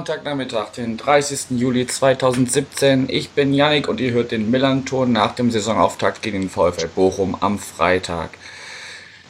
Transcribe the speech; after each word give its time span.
Sonntagnachmittag, 0.00 0.70
den 0.70 0.96
30. 0.96 1.58
Juli 1.58 1.86
2017. 1.86 3.10
Ich 3.10 3.30
bin 3.30 3.52
Yannick 3.52 3.86
und 3.86 4.00
ihr 4.00 4.12
hört 4.12 4.30
den 4.30 4.50
Millanton 4.50 5.12
nach 5.12 5.34
dem 5.34 5.50
Saisonauftakt 5.50 6.22
gegen 6.22 6.40
den 6.40 6.48
VfL 6.48 6.88
Bochum 6.88 7.36
am 7.40 7.58
Freitag. 7.58 8.30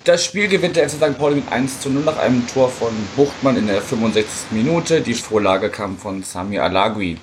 Das 0.05 0.25
Spiel 0.25 0.47
gewinnt 0.47 0.77
der 0.77 0.89
FC 0.89 0.95
St. 0.95 1.19
Pauli 1.19 1.37
mit 1.37 1.51
1 1.51 1.81
zu 1.81 1.91
0 1.91 2.05
nach 2.05 2.19
einem 2.19 2.47
Tor 2.47 2.69
von 2.69 2.93
Buchtmann 3.17 3.57
in 3.57 3.67
der 3.67 3.83
65. 3.83 4.53
Minute. 4.53 5.01
Die 5.01 5.15
Vorlage 5.15 5.71
kam 5.71 5.99
von 5.99 6.23
Sami 6.23 6.61
Alagui. 6.61 7.17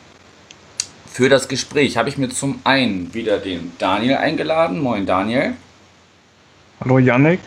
Für 1.09 1.29
das 1.29 1.47
Gespräch 1.47 1.95
habe 1.95 2.09
ich 2.09 2.17
mir 2.17 2.27
zum 2.27 2.59
einen 2.65 3.13
wieder 3.13 3.37
den 3.37 3.71
Daniel 3.77 4.17
eingeladen. 4.17 4.79
Moin 4.79 5.05
Daniel. 5.05 5.53
Hallo 6.81 6.99
Yannick. 6.99 7.39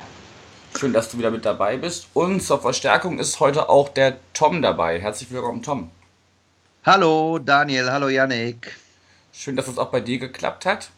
Schön, 0.81 0.95
dass 0.95 1.11
du 1.11 1.19
wieder 1.19 1.31
mit 1.31 1.45
dabei 1.45 1.77
bist. 1.77 2.07
Und 2.15 2.43
zur 2.43 2.59
Verstärkung 2.59 3.19
ist 3.19 3.39
heute 3.39 3.69
auch 3.69 3.91
der 3.91 4.17
Tom 4.33 4.63
dabei. 4.63 4.99
Herzlich 4.99 5.31
willkommen, 5.31 5.63
Tom. 5.63 5.91
Hallo 6.87 7.39
Daniel, 7.39 7.91
hallo 7.91 8.09
Yannick. 8.09 8.79
Schön, 9.31 9.57
dass 9.57 9.69
es 9.69 9.77
auch 9.77 9.91
bei 9.91 10.01
dir 10.01 10.19
geklappt 10.19 10.65
hat. 10.65 10.89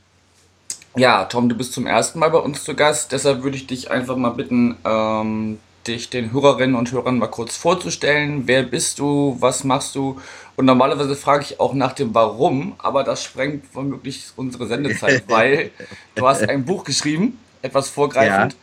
Ja, 0.94 1.24
Tom, 1.24 1.48
du 1.48 1.56
bist 1.56 1.72
zum 1.72 1.88
ersten 1.88 2.20
Mal 2.20 2.30
bei 2.30 2.38
uns 2.38 2.62
zu 2.62 2.76
Gast. 2.76 3.10
Deshalb 3.10 3.42
würde 3.42 3.56
ich 3.56 3.66
dich 3.66 3.90
einfach 3.90 4.14
mal 4.14 4.30
bitten, 4.30 4.76
ähm, 4.84 5.58
dich 5.84 6.10
den 6.10 6.32
Hörerinnen 6.32 6.76
und 6.76 6.92
Hörern 6.92 7.18
mal 7.18 7.26
kurz 7.26 7.56
vorzustellen. 7.56 8.46
Wer 8.46 8.62
bist 8.62 9.00
du? 9.00 9.36
Was 9.40 9.64
machst 9.64 9.96
du? 9.96 10.20
Und 10.54 10.64
normalerweise 10.64 11.16
frage 11.16 11.42
ich 11.42 11.58
auch 11.58 11.74
nach 11.74 11.92
dem 11.92 12.14
Warum, 12.14 12.76
aber 12.78 13.02
das 13.02 13.24
sprengt 13.24 13.64
womöglich 13.72 14.26
unsere 14.36 14.68
Sendezeit, 14.68 15.24
weil 15.26 15.72
du 16.14 16.28
hast 16.28 16.48
ein 16.48 16.64
Buch 16.64 16.84
geschrieben, 16.84 17.40
etwas 17.62 17.88
vorgreifend. 17.88 18.52
Ja 18.52 18.58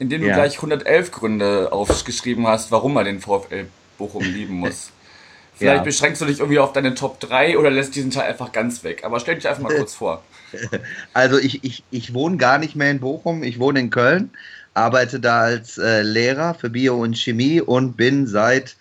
in 0.00 0.08
dem 0.08 0.22
du 0.22 0.28
ja. 0.28 0.34
gleich 0.34 0.56
111 0.56 1.12
Gründe 1.12 1.72
aufgeschrieben 1.72 2.46
hast, 2.46 2.72
warum 2.72 2.94
man 2.94 3.04
den 3.04 3.20
VfL 3.20 3.66
Bochum 3.98 4.22
lieben 4.22 4.54
muss. 4.54 4.90
Vielleicht 5.54 5.76
ja. 5.76 5.82
beschränkst 5.82 6.22
du 6.22 6.24
dich 6.24 6.38
irgendwie 6.38 6.58
auf 6.58 6.72
deine 6.72 6.94
Top 6.94 7.20
3 7.20 7.58
oder 7.58 7.70
lässt 7.70 7.94
diesen 7.94 8.10
Teil 8.10 8.30
einfach 8.30 8.50
ganz 8.50 8.82
weg. 8.82 9.04
Aber 9.04 9.20
stell 9.20 9.34
dich 9.34 9.46
einfach 9.46 9.62
mal 9.62 9.76
kurz 9.76 9.94
vor. 9.94 10.24
Also 11.12 11.38
ich, 11.38 11.62
ich, 11.62 11.84
ich 11.92 12.12
wohne 12.12 12.36
gar 12.36 12.58
nicht 12.58 12.74
mehr 12.74 12.90
in 12.90 12.98
Bochum, 12.98 13.44
ich 13.44 13.60
wohne 13.60 13.78
in 13.78 13.90
Köln, 13.90 14.30
arbeite 14.74 15.20
da 15.20 15.42
als 15.42 15.78
äh, 15.78 16.02
Lehrer 16.02 16.54
für 16.54 16.70
Bio 16.70 17.00
und 17.00 17.16
Chemie 17.16 17.60
und 17.60 17.96
bin 17.96 18.26
seit, 18.26 18.74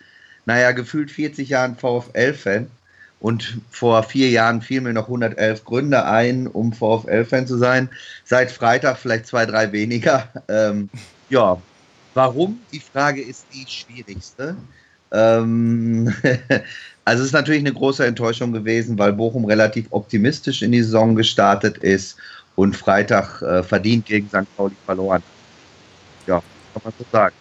naja, 0.48 0.72
gefühlt 0.72 1.12
40 1.12 1.48
Jahren 1.48 1.76
VfL-Fan. 1.76 2.72
Und 3.20 3.60
vor 3.70 4.04
vier 4.04 4.30
Jahren 4.30 4.62
fielen 4.62 4.86
mir 4.86 4.94
noch 4.94 5.08
111 5.08 5.66
Gründe 5.66 6.06
ein, 6.06 6.48
um 6.48 6.72
VfL-Fan 6.72 7.48
zu 7.48 7.58
sein. 7.58 7.90
Seit 8.24 8.50
Freitag 8.50 8.98
vielleicht 8.98 9.28
zwei, 9.28 9.46
drei 9.46 9.72
weniger. 9.72 10.30
Ähm, 10.48 10.90
ja, 11.30 11.62
warum? 12.16 12.60
Die 12.72 12.80
Frage 12.80 13.22
ist 13.22 13.46
die 13.54 13.66
schwierigste. 13.70 14.56
Ähm, 15.12 16.14
also 17.06 17.22
es 17.22 17.28
ist 17.28 17.34
natürlich 17.34 17.62
eine 17.62 17.74
große 17.74 18.06
Enttäuschung 18.06 18.52
gewesen, 18.52 18.98
weil 18.98 19.14
Bochum 19.14 19.46
relativ 19.46 19.88
optimistisch 19.92 20.62
in 20.62 20.72
die 20.72 20.82
Saison 20.82 21.16
gestartet 21.16 21.78
ist 21.78 22.18
und 22.56 22.76
Freitag 22.76 23.42
äh, 23.42 23.64
verdient 23.64 24.06
gegen 24.06 24.28
St. 24.28 24.56
Pauli 24.58 24.76
verloren. 24.86 25.24
Ja, 26.26 26.42
kann 26.74 26.82
man 26.84 26.94
so 26.98 27.06
sagen. 27.12 27.36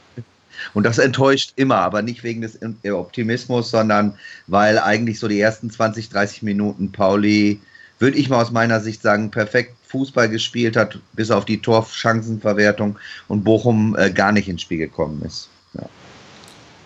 Und 0.75 0.85
das 0.85 0.99
enttäuscht 0.99 1.53
immer, 1.57 1.77
aber 1.77 2.03
nicht 2.03 2.25
wegen 2.25 2.41
des 2.41 2.59
Optimismus, 2.91 3.71
sondern 3.71 4.19
weil 4.47 4.79
eigentlich 4.79 5.19
so 5.19 5.29
die 5.29 5.41
ersten 5.41 5.71
20, 5.71 6.09
30 6.11 6.43
Minuten 6.43 6.93
Pauli, 6.93 7.61
würde 7.99 8.17
ich 8.17 8.29
mal 8.29 8.41
aus 8.41 8.51
meiner 8.51 8.81
Sicht 8.81 9.03
sagen, 9.03 9.31
perfekt 9.31 9.75
Fußball 9.89 10.29
gespielt 10.29 10.77
hat, 10.77 10.99
bis 11.15 11.31
auf 11.31 11.45
die 11.45 11.61
Torchancenverwertung 11.61 12.99
und 13.27 13.45
Bochum 13.45 13.97
äh, 13.99 14.11
gar 14.11 14.33
nicht 14.33 14.49
ins 14.49 14.63
Spiel 14.63 14.79
gekommen 14.79 15.23
ist. 15.25 15.49
Ja. 15.75 15.89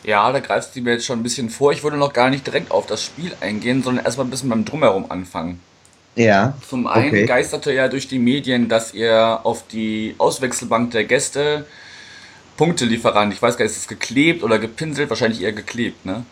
Ja, 0.04 0.32
da 0.32 0.40
greifst 0.40 0.74
du 0.74 0.80
mir 0.80 0.92
jetzt 0.92 1.06
schon 1.06 1.20
ein 1.20 1.22
bisschen 1.22 1.48
vor. 1.50 1.72
Ich 1.72 1.84
würde 1.84 1.96
noch 1.96 2.12
gar 2.12 2.30
nicht 2.30 2.46
direkt 2.46 2.70
auf 2.70 2.86
das 2.86 3.04
Spiel 3.04 3.32
eingehen, 3.40 3.82
sondern 3.82 4.04
erstmal 4.04 4.26
ein 4.26 4.30
bisschen 4.30 4.48
beim 4.48 4.64
Drumherum 4.64 5.10
anfangen. 5.10 5.60
Ja. 6.16 6.54
Zum 6.68 6.86
einen 6.86 7.08
okay. 7.08 7.26
geisterte 7.26 7.72
ja 7.72 7.88
durch 7.88 8.08
die 8.08 8.18
Medien, 8.18 8.68
dass 8.68 8.92
ihr 8.92 9.40
auf 9.44 9.66
die 9.68 10.14
Auswechselbank 10.18 10.90
der 10.90 11.04
Gäste 11.04 11.66
Punktelieferant. 12.62 13.34
Ich 13.34 13.42
weiß 13.42 13.56
gar 13.56 13.64
nicht, 13.64 13.72
ist 13.72 13.80
es 13.80 13.88
geklebt 13.88 14.44
oder 14.44 14.60
gepinselt? 14.60 15.10
Wahrscheinlich 15.10 15.42
eher 15.42 15.52
geklebt, 15.52 16.06
ne? 16.06 16.24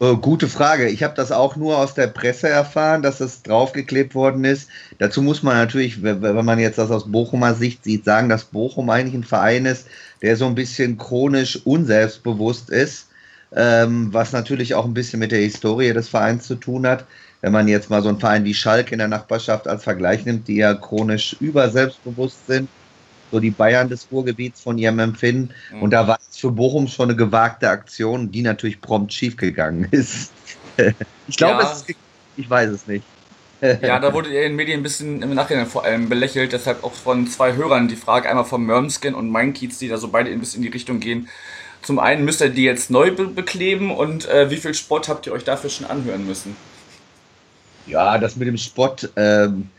Oh, 0.00 0.16
gute 0.16 0.48
Frage. 0.48 0.88
Ich 0.88 1.04
habe 1.04 1.14
das 1.14 1.30
auch 1.30 1.54
nur 1.54 1.78
aus 1.78 1.94
der 1.94 2.08
Presse 2.08 2.48
erfahren, 2.48 3.00
dass 3.02 3.20
es 3.20 3.44
draufgeklebt 3.44 4.16
worden 4.16 4.42
ist. 4.44 4.68
Dazu 4.98 5.22
muss 5.22 5.44
man 5.44 5.56
natürlich, 5.56 6.02
wenn 6.02 6.44
man 6.44 6.58
jetzt 6.58 6.78
das 6.78 6.90
aus 6.90 7.12
Bochumer 7.12 7.54
Sicht 7.54 7.84
sieht, 7.84 8.04
sagen, 8.04 8.28
dass 8.28 8.46
Bochum 8.46 8.90
eigentlich 8.90 9.14
ein 9.14 9.22
Verein 9.22 9.66
ist, 9.66 9.86
der 10.20 10.36
so 10.36 10.46
ein 10.46 10.56
bisschen 10.56 10.98
chronisch 10.98 11.60
unselbstbewusst 11.64 12.68
ist, 12.68 13.06
ähm, 13.54 14.12
was 14.12 14.32
natürlich 14.32 14.74
auch 14.74 14.84
ein 14.84 14.94
bisschen 14.94 15.20
mit 15.20 15.30
der 15.30 15.42
Historie 15.42 15.92
des 15.92 16.08
Vereins 16.08 16.44
zu 16.48 16.56
tun 16.56 16.88
hat. 16.88 17.04
Wenn 17.40 17.52
man 17.52 17.68
jetzt 17.68 17.88
mal 17.88 18.02
so 18.02 18.08
einen 18.08 18.18
Verein 18.18 18.44
wie 18.44 18.52
Schalke 18.52 18.94
in 18.94 18.98
der 18.98 19.06
Nachbarschaft 19.06 19.68
als 19.68 19.84
Vergleich 19.84 20.24
nimmt, 20.24 20.48
die 20.48 20.56
ja 20.56 20.74
chronisch 20.74 21.36
überselbstbewusst 21.38 22.48
sind, 22.48 22.68
so 23.30 23.40
die 23.40 23.50
Bayern 23.50 23.88
des 23.88 24.08
Ruhrgebiets 24.10 24.60
von 24.60 24.78
ihrem 24.78 24.98
Empfinden. 24.98 25.54
Mhm. 25.72 25.82
Und 25.82 25.90
da 25.90 26.06
war 26.06 26.18
es 26.30 26.38
für 26.38 26.50
Bochum 26.50 26.88
schon 26.88 27.08
eine 27.08 27.16
gewagte 27.16 27.68
Aktion, 27.68 28.30
die 28.30 28.42
natürlich 28.42 28.80
prompt 28.80 29.12
schiefgegangen 29.12 29.88
ist. 29.90 30.32
ich 31.26 31.36
glaube, 31.36 31.62
ja. 31.62 31.76
ich 32.36 32.48
weiß 32.48 32.70
es 32.70 32.86
nicht. 32.86 33.04
ja, 33.82 33.98
da 33.98 34.14
wurde 34.14 34.28
in 34.28 34.34
den 34.34 34.56
Medien 34.56 34.80
ein 34.80 34.82
bisschen 34.84 35.20
im 35.20 35.34
Nachhinein 35.34 35.66
vor 35.66 35.84
allem 35.84 36.08
belächelt, 36.08 36.52
deshalb 36.52 36.84
auch 36.84 36.92
von 36.92 37.26
zwei 37.26 37.54
Hörern 37.54 37.88
die 37.88 37.96
Frage, 37.96 38.28
einmal 38.28 38.44
von 38.44 38.64
Mörmskin 38.64 39.14
und 39.14 39.34
Kiez, 39.52 39.78
die 39.78 39.88
da 39.88 39.96
so 39.96 40.08
beide 40.08 40.30
ein 40.30 40.38
bisschen 40.38 40.62
in 40.62 40.70
die 40.70 40.72
Richtung 40.72 41.00
gehen. 41.00 41.28
Zum 41.82 41.98
einen 41.98 42.24
müsst 42.24 42.40
ihr 42.40 42.50
die 42.50 42.62
jetzt 42.64 42.90
neu 42.90 43.10
be 43.12 43.26
bekleben 43.26 43.90
und 43.90 44.28
äh, 44.28 44.50
wie 44.50 44.56
viel 44.56 44.74
Sport 44.74 45.08
habt 45.08 45.26
ihr 45.26 45.32
euch 45.32 45.44
dafür 45.44 45.70
schon 45.70 45.86
anhören 45.86 46.26
müssen? 46.26 46.56
Ja, 47.86 48.18
das 48.18 48.36
mit 48.36 48.46
dem 48.46 48.58
Sport, 48.58 49.10
ähm, 49.16 49.70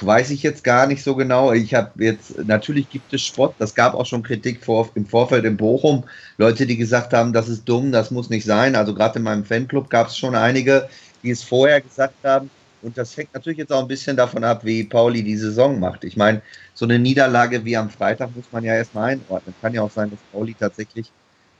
weiß 0.00 0.30
ich 0.30 0.42
jetzt 0.42 0.64
gar 0.64 0.86
nicht 0.86 1.02
so 1.02 1.14
genau. 1.14 1.52
Ich 1.52 1.74
habe 1.74 1.90
jetzt, 2.02 2.38
natürlich 2.44 2.90
gibt 2.90 3.12
es 3.12 3.22
Spott, 3.22 3.54
das 3.58 3.74
gab 3.74 3.94
auch 3.94 4.06
schon 4.06 4.22
Kritik 4.22 4.64
vor, 4.64 4.90
im 4.94 5.06
Vorfeld 5.06 5.44
in 5.44 5.56
Bochum. 5.56 6.04
Leute, 6.38 6.66
die 6.66 6.76
gesagt 6.76 7.12
haben, 7.12 7.32
das 7.32 7.48
ist 7.48 7.64
dumm, 7.64 7.92
das 7.92 8.10
muss 8.10 8.30
nicht 8.30 8.44
sein. 8.44 8.76
Also 8.76 8.94
gerade 8.94 9.18
in 9.18 9.24
meinem 9.24 9.44
Fanclub 9.44 9.90
gab 9.90 10.08
es 10.08 10.16
schon 10.16 10.34
einige, 10.34 10.88
die 11.22 11.30
es 11.30 11.42
vorher 11.42 11.80
gesagt 11.80 12.24
haben. 12.24 12.50
Und 12.82 12.98
das 12.98 13.16
hängt 13.16 13.32
natürlich 13.32 13.58
jetzt 13.58 13.72
auch 13.72 13.80
ein 13.80 13.88
bisschen 13.88 14.16
davon 14.16 14.42
ab, 14.42 14.64
wie 14.64 14.82
Pauli 14.82 15.22
die 15.22 15.36
Saison 15.36 15.78
macht. 15.78 16.02
Ich 16.02 16.16
meine, 16.16 16.42
so 16.74 16.84
eine 16.84 16.98
Niederlage 16.98 17.64
wie 17.64 17.76
am 17.76 17.90
Freitag 17.90 18.34
muss 18.34 18.46
man 18.50 18.64
ja 18.64 18.74
erstmal 18.74 19.12
einordnen. 19.12 19.54
Kann 19.62 19.72
ja 19.72 19.82
auch 19.82 19.90
sein, 19.90 20.10
dass 20.10 20.18
Pauli 20.32 20.54
tatsächlich 20.58 21.10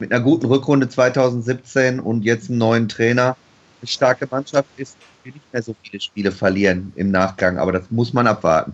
mit 0.01 0.13
einer 0.13 0.23
guten 0.23 0.47
Rückrunde 0.47 0.89
2017 0.89 2.01
und 2.01 2.25
jetzt 2.25 2.51
einem 2.51 2.59
neuen 2.59 2.89
Trainer 2.89 3.37
eine 3.83 3.89
starke 3.89 4.29
Mannschaft 4.31 4.69
ist, 4.77 4.97
wir 5.25 5.33
nicht 5.33 5.53
mehr 5.53 5.63
so 5.63 5.75
viele 5.83 6.01
Spiele 6.01 6.33
verlieren 6.33 6.93
im 6.97 7.11
Nachgang, 7.11 7.59
aber 7.59 7.73
das 7.73 7.91
muss 7.91 8.13
man 8.13 8.27
abwarten. 8.27 8.73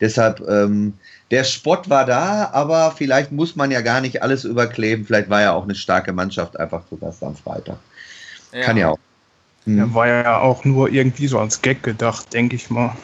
Deshalb, 0.00 0.40
ähm, 0.48 0.94
der 1.30 1.44
Spott 1.44 1.88
war 1.88 2.04
da, 2.06 2.50
aber 2.52 2.92
vielleicht 2.96 3.32
muss 3.32 3.56
man 3.56 3.70
ja 3.70 3.80
gar 3.82 4.00
nicht 4.00 4.22
alles 4.22 4.44
überkleben. 4.44 5.04
Vielleicht 5.04 5.28
war 5.28 5.42
ja 5.42 5.52
auch 5.52 5.64
eine 5.64 5.74
starke 5.74 6.12
Mannschaft 6.12 6.58
einfach 6.58 6.86
zu 6.88 6.96
Gast 6.96 7.22
am 7.22 7.36
Freitag. 7.36 7.78
Ja. 8.52 8.62
Kann 8.62 8.76
ja 8.76 8.90
auch. 8.90 8.98
Hm. 9.64 9.78
Er 9.78 9.94
war 9.94 10.06
ja 10.06 10.38
auch 10.38 10.64
nur 10.64 10.90
irgendwie 10.90 11.26
so 11.26 11.38
als 11.38 11.60
Gag 11.60 11.82
gedacht, 11.82 12.32
denke 12.32 12.56
ich 12.56 12.70
mal. 12.70 12.96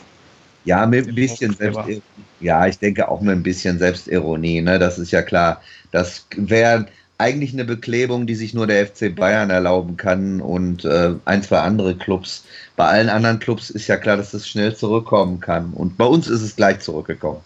Ja, 0.64 0.86
mit 0.86 1.08
ein 1.08 1.14
bisschen 1.14 1.52
Selbstironie. 1.54 2.02
Ja, 2.40 2.66
ich 2.66 2.78
denke 2.78 3.08
auch 3.08 3.20
mit 3.20 3.32
ein 3.32 3.42
bisschen 3.42 3.78
Selbstironie. 3.78 4.60
Ne? 4.60 4.78
Das 4.78 4.98
ist 4.98 5.10
ja 5.10 5.22
klar. 5.22 5.60
Das 5.90 6.26
wäre 6.36 6.86
eigentlich 7.22 7.52
eine 7.52 7.64
Beklebung, 7.64 8.26
die 8.26 8.34
sich 8.34 8.52
nur 8.52 8.66
der 8.66 8.84
FC 8.84 9.14
Bayern 9.14 9.50
erlauben 9.50 9.96
kann 9.96 10.40
und 10.40 10.84
äh, 10.84 11.14
ein, 11.24 11.42
zwei 11.44 11.60
andere 11.60 11.96
Clubs. 11.96 12.44
Bei 12.74 12.86
allen 12.86 13.08
anderen 13.08 13.38
Clubs 13.38 13.70
ist 13.70 13.86
ja 13.86 13.96
klar, 13.96 14.16
dass 14.16 14.34
es 14.34 14.48
schnell 14.48 14.74
zurückkommen 14.74 15.38
kann. 15.38 15.72
Und 15.72 15.96
bei 15.96 16.04
uns 16.04 16.26
ist 16.26 16.42
es 16.42 16.56
gleich 16.56 16.80
zurückgekommen. 16.80 17.40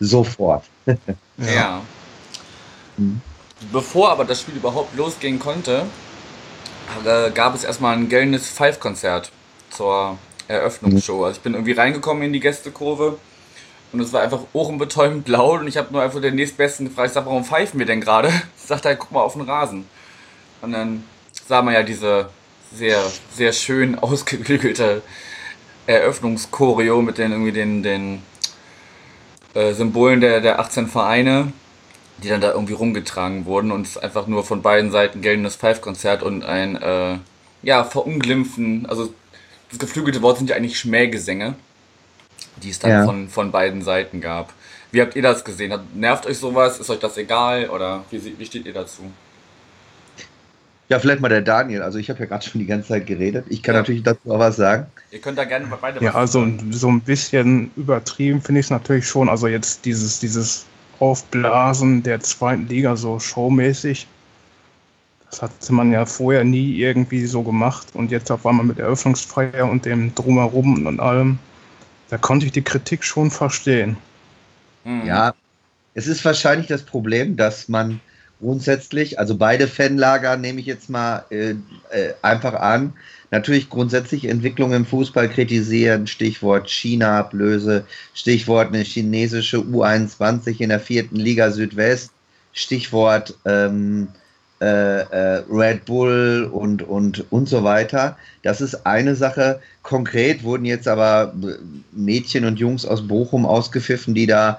Sofort. 0.00 0.64
ja. 1.36 1.82
Hm. 2.96 3.20
Bevor 3.70 4.10
aber 4.10 4.24
das 4.24 4.40
Spiel 4.40 4.56
überhaupt 4.56 4.96
losgehen 4.96 5.38
konnte, 5.38 5.84
äh, 7.04 7.30
gab 7.30 7.54
es 7.54 7.62
erstmal 7.62 7.96
ein 7.96 8.08
gellendes 8.08 8.48
Five-Konzert 8.48 9.30
zur 9.68 10.16
Eröffnungsshow. 10.48 11.24
Also 11.24 11.36
ich 11.36 11.42
bin 11.42 11.52
irgendwie 11.52 11.72
reingekommen 11.72 12.22
in 12.22 12.32
die 12.32 12.40
Gästekurve 12.40 13.18
und 13.92 14.00
es 14.00 14.12
war 14.12 14.22
einfach 14.22 14.40
ohrenbetäubend 14.52 15.28
laut 15.28 15.60
und 15.60 15.66
ich 15.66 15.76
habe 15.76 15.92
nur 15.92 16.02
einfach 16.02 16.20
den 16.20 16.36
nächstbesten 16.36 16.88
gefragt, 16.88 17.08
ich 17.08 17.14
sag, 17.14 17.26
warum 17.26 17.44
pfeifen 17.44 17.78
wir 17.78 17.86
denn 17.86 18.00
gerade? 18.00 18.30
Sagt 18.56 18.84
er, 18.84 18.96
guck 18.96 19.10
mal 19.12 19.22
auf 19.22 19.32
den 19.32 19.42
Rasen. 19.42 19.86
Und 20.62 20.72
dann 20.72 21.04
sah 21.46 21.62
man 21.62 21.74
ja 21.74 21.82
diese 21.82 22.28
sehr, 22.72 23.02
sehr 23.32 23.52
schön 23.52 23.98
ausgeklügelte 23.98 25.02
Eröffnungschoreo 25.86 27.02
mit 27.02 27.18
den 27.18 27.32
irgendwie 27.32 27.52
den, 27.52 27.82
den 27.82 28.22
äh, 29.54 29.72
Symbolen 29.72 30.20
der, 30.20 30.40
der 30.40 30.60
18 30.60 30.86
Vereine, 30.86 31.52
die 32.22 32.28
dann 32.28 32.40
da 32.40 32.52
irgendwie 32.52 32.74
rumgetragen 32.74 33.46
wurden 33.46 33.72
und 33.72 33.86
es 33.86 33.98
einfach 33.98 34.26
nur 34.26 34.44
von 34.44 34.62
beiden 34.62 34.92
Seiten 34.92 35.22
geltendes 35.22 35.56
Five-Konzert 35.56 36.22
und 36.22 36.44
ein 36.44 36.76
äh, 36.76 37.18
ja, 37.62 37.84
Verunglimpfen, 37.84 38.86
also 38.86 39.12
das 39.70 39.78
geflügelte 39.78 40.22
Wort 40.22 40.38
sind 40.38 40.50
ja 40.50 40.56
eigentlich 40.56 40.78
Schmähgesänge, 40.78 41.54
die 42.62 42.70
es 42.70 42.78
dann 42.78 42.90
Ja. 42.90 43.04
von, 43.04 43.28
von 43.28 43.50
beiden 43.50 43.82
Seiten 43.82 44.20
gab. 44.20 44.52
Wie 44.92 45.00
habt 45.00 45.14
ihr 45.16 45.22
das 45.22 45.44
gesehen? 45.44 45.72
Hat- 45.72 45.94
Nervt 45.94 46.26
euch 46.26 46.38
sowas? 46.38 46.78
Ist 46.78 46.90
euch 46.90 46.98
das 46.98 47.16
egal? 47.16 47.68
Oder 47.70 48.04
wie, 48.10 48.38
wie 48.38 48.46
steht 48.46 48.66
ihr 48.66 48.72
dazu? 48.72 49.02
Ja, 50.88 50.98
vielleicht 50.98 51.20
mal 51.20 51.28
der 51.28 51.42
Daniel. 51.42 51.82
Also 51.82 51.98
ich 51.98 52.10
habe 52.10 52.18
ja 52.18 52.26
gerade 52.26 52.44
schon 52.44 52.60
die 52.60 52.66
ganze 52.66 52.88
Zeit 52.88 53.06
geredet. 53.06 53.44
Ich 53.48 53.62
kann 53.62 53.74
Ja. 53.76 53.80
natürlich 53.82 54.02
dazu 54.02 54.32
auch 54.32 54.40
was 54.40 54.56
sagen. 54.56 54.86
Ihr 55.12 55.20
könnt 55.20 55.38
da 55.38 55.44
gerne 55.44 55.66
beide 55.80 56.00
Ja, 56.04 56.10
was 56.10 56.34
also 56.34 56.46
so 56.70 56.88
ein 56.88 57.00
bisschen 57.00 57.70
übertrieben 57.76 58.42
finde 58.42 58.60
ich 58.60 58.66
es 58.66 58.70
natürlich 58.70 59.06
schon. 59.06 59.28
Also 59.28 59.46
jetzt 59.46 59.84
dieses, 59.84 60.18
dieses 60.18 60.66
Aufblasen 60.98 62.02
der 62.02 62.20
zweiten 62.20 62.66
Liga 62.66 62.96
so 62.96 63.20
showmäßig. 63.20 64.08
Das 65.30 65.42
hatte 65.42 65.72
man 65.72 65.92
ja 65.92 66.04
vorher 66.06 66.42
nie 66.42 66.74
irgendwie 66.76 67.24
so 67.26 67.42
gemacht. 67.44 67.86
Und 67.94 68.10
jetzt 68.10 68.32
auf 68.32 68.44
einmal 68.44 68.66
mit 68.66 68.78
der 68.78 68.86
Eröffnungsfeier 68.86 69.70
und 69.70 69.84
dem 69.84 70.12
Drumherum 70.16 70.86
und 70.86 70.98
allem. 70.98 71.38
Da 72.10 72.18
konnte 72.18 72.46
ich 72.46 72.52
die 72.52 72.62
Kritik 72.62 73.04
schon 73.04 73.30
verstehen. 73.30 73.96
Hm. 74.84 75.06
Ja, 75.06 75.34
es 75.94 76.08
ist 76.08 76.24
wahrscheinlich 76.24 76.66
das 76.66 76.82
Problem, 76.82 77.36
dass 77.36 77.68
man 77.68 78.00
grundsätzlich, 78.40 79.18
also 79.18 79.36
beide 79.36 79.68
Fanlager 79.68 80.36
nehme 80.36 80.60
ich 80.60 80.66
jetzt 80.66 80.90
mal 80.90 81.24
äh, 81.30 81.50
äh, 81.90 82.14
einfach 82.22 82.54
an, 82.54 82.94
natürlich 83.30 83.70
grundsätzlich 83.70 84.24
Entwicklung 84.24 84.72
im 84.72 84.86
Fußball 84.86 85.28
kritisieren, 85.28 86.06
Stichwort 86.06 86.68
China-Ablöse, 86.68 87.84
Stichwort 88.14 88.68
eine 88.68 88.82
chinesische 88.82 89.58
U21 89.58 90.60
in 90.60 90.70
der 90.70 90.80
vierten 90.80 91.16
Liga 91.16 91.50
Südwest, 91.50 92.10
Stichwort 92.52 93.34
ähm, 93.44 94.08
äh, 94.08 94.16
äh, 94.16 94.29
Red 94.64 95.84
Bull 95.86 96.50
und, 96.52 96.82
und, 96.82 97.24
und 97.32 97.48
so 97.48 97.64
weiter. 97.64 98.16
Das 98.42 98.60
ist 98.60 98.86
eine 98.86 99.16
Sache. 99.16 99.60
Konkret 99.82 100.42
wurden 100.42 100.64
jetzt 100.64 100.86
aber 100.86 101.32
äh, 101.42 101.54
Mädchen 101.92 102.44
und 102.44 102.58
Jungs 102.58 102.84
aus 102.84 103.06
Bochum 103.06 103.46
ausgepfiffen, 103.46 104.14
die 104.14 104.26
da, 104.26 104.58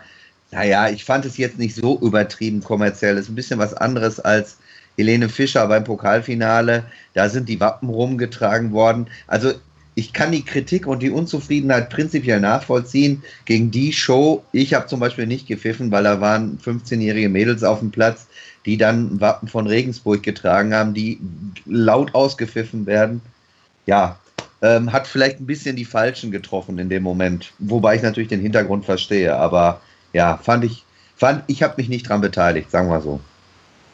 naja, 0.52 0.90
ich 0.90 1.06
fand 1.06 1.26
es 1.26 1.38
jetzt 1.38 1.60
nicht 1.60 1.76
so 1.76 2.00
übertrieben 2.00 2.64
kommerziell. 2.64 3.16
Das 3.16 3.26
ist 3.26 3.30
ein 3.30 3.36
bisschen 3.36 3.60
was 3.60 3.76
anderes 3.76 4.20
als 4.20 4.58
Helene 4.98 5.30
Fischer 5.30 5.68
beim 5.68 5.84
Pokalfinale. 5.84 6.84
Da 7.14 7.30
sind 7.30 7.48
die 7.48 7.60
Wappen 7.60 7.90
rumgetragen 7.90 8.72
worden. 8.72 9.08
Also 9.28 9.54
ich 9.94 10.14
kann 10.14 10.32
die 10.32 10.46
Kritik 10.46 10.88
und 10.88 11.04
die 11.04 11.10
Unzufriedenheit 11.10 11.90
prinzipiell 11.90 12.40
nachvollziehen 12.40 13.24
gegen 13.46 13.72
die 13.72 13.92
Show. 13.92 14.44
Ich 14.52 14.74
habe 14.74 14.88
zum 14.88 15.00
Beispiel 15.00 15.28
nicht 15.28 15.48
gepfiffen, 15.48 15.92
weil 15.92 16.06
da 16.06 16.22
waren 16.22 16.58
15-jährige 16.64 17.30
Mädels 17.30 17.64
auf 17.64 17.80
dem 17.80 17.92
Platz, 17.92 18.28
die 18.66 18.78
dann 18.78 19.20
Wappen 19.20 19.48
von 19.48 19.68
Regensburg 19.68 20.24
getragen 20.24 20.74
haben, 20.74 20.94
die 20.94 21.20
laut 21.66 22.14
ausgepfiffen 22.14 22.86
werden. 22.86 23.22
Ja, 23.86 24.20
ähm, 24.62 24.92
hat 24.92 25.08
vielleicht 25.08 25.40
ein 25.40 25.48
bisschen 25.48 25.76
die 25.76 25.86
Falschen 25.86 26.32
getroffen 26.32 26.78
in 26.78 26.90
dem 26.90 27.04
Moment. 27.04 27.54
Wobei 27.60 27.96
ich 27.96 28.04
natürlich 28.04 28.30
den 28.30 28.42
Hintergrund 28.42 28.86
verstehe. 28.86 29.36
Aber 29.36 29.82
ja, 30.14 30.38
fand 30.38 30.64
ich, 30.64 30.84
fand, 31.16 31.44
ich 31.48 31.64
habe 31.64 31.76
mich 31.78 31.90
nicht 31.90 32.08
dran 32.08 32.22
beteiligt, 32.22 32.70
sagen 32.70 32.90
wir 32.90 33.02
so. 33.02 33.20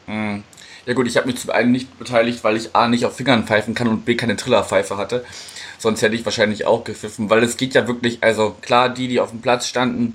Hm. 0.06 0.42
Ja 0.84 0.94
gut, 0.94 1.06
ich 1.06 1.16
habe 1.16 1.26
mich 1.26 1.36
zum 1.36 1.50
einen 1.50 1.72
nicht 1.72 1.98
beteiligt, 1.98 2.42
weil 2.44 2.56
ich 2.56 2.74
A 2.74 2.88
nicht 2.88 3.04
auf 3.04 3.16
Fingern 3.16 3.44
pfeifen 3.44 3.74
kann 3.74 3.88
und 3.88 4.06
B 4.06 4.14
keine 4.14 4.36
Trillerpfeife 4.36 4.96
hatte. 4.96 5.24
Sonst 5.78 6.00
hätte 6.02 6.14
ich 6.14 6.24
wahrscheinlich 6.24 6.66
auch 6.66 6.82
gepfiffen, 6.84 7.28
weil 7.28 7.42
es 7.42 7.56
geht 7.56 7.74
ja 7.74 7.86
wirklich, 7.86 8.22
also 8.22 8.56
klar, 8.62 8.88
die, 8.88 9.06
die 9.06 9.20
auf 9.20 9.30
dem 9.30 9.42
Platz 9.42 9.68
standen, 9.68 10.14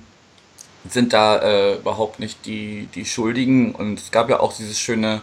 sind 0.88 1.12
da 1.12 1.38
äh, 1.38 1.74
überhaupt 1.76 2.20
nicht 2.20 2.44
die, 2.46 2.88
die 2.94 3.04
Schuldigen. 3.04 3.74
Und 3.74 3.98
es 3.98 4.10
gab 4.10 4.28
ja 4.28 4.40
auch 4.40 4.52
dieses 4.52 4.78
schöne 4.78 5.22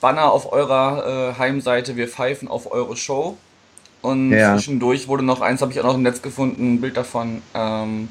Banner 0.00 0.32
auf 0.32 0.52
eurer 0.52 1.34
äh, 1.34 1.38
Heimseite, 1.38 1.96
wir 1.96 2.08
pfeifen 2.08 2.48
auf 2.48 2.70
eure 2.72 2.96
Show. 2.96 3.36
Und 4.02 4.32
Ja. 4.32 4.54
zwischendurch 4.54 5.08
wurde 5.08 5.24
noch 5.24 5.40
eins, 5.40 5.60
habe 5.60 5.72
ich 5.72 5.80
auch 5.80 5.84
noch 5.84 5.94
im 5.94 6.02
Netz 6.02 6.22
gefunden, 6.22 6.74
ein 6.74 6.80
Bild 6.80 6.96
davon, 6.96 7.42
ähm, 7.54 8.08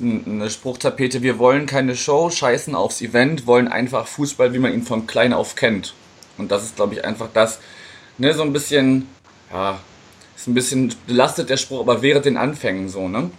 eine 0.00 0.48
Spruchtapete, 0.48 1.22
wir 1.22 1.38
wollen 1.38 1.66
keine 1.66 1.94
Show, 1.94 2.30
scheißen 2.30 2.74
aufs 2.74 3.02
Event, 3.02 3.46
wollen 3.46 3.68
einfach 3.68 4.06
Fußball, 4.06 4.54
wie 4.54 4.58
man 4.58 4.72
ihn 4.72 4.82
von 4.82 5.06
klein 5.06 5.34
auf 5.34 5.56
kennt. 5.56 5.92
Und 6.38 6.50
das 6.50 6.62
ist, 6.64 6.76
glaube 6.76 6.94
ich, 6.94 7.04
einfach 7.04 7.28
das, 7.34 7.58
ne, 8.16 8.32
so 8.32 8.42
ein 8.42 8.54
bisschen, 8.54 9.06
ja, 9.52 9.78
ist 10.34 10.46
ein 10.48 10.54
bisschen 10.54 10.94
belastet 11.06 11.50
der 11.50 11.58
Spruch, 11.58 11.80
aber 11.80 12.00
während 12.00 12.24
den 12.24 12.38
Anfängen 12.38 12.88
so, 12.88 13.08
ne? 13.08 13.30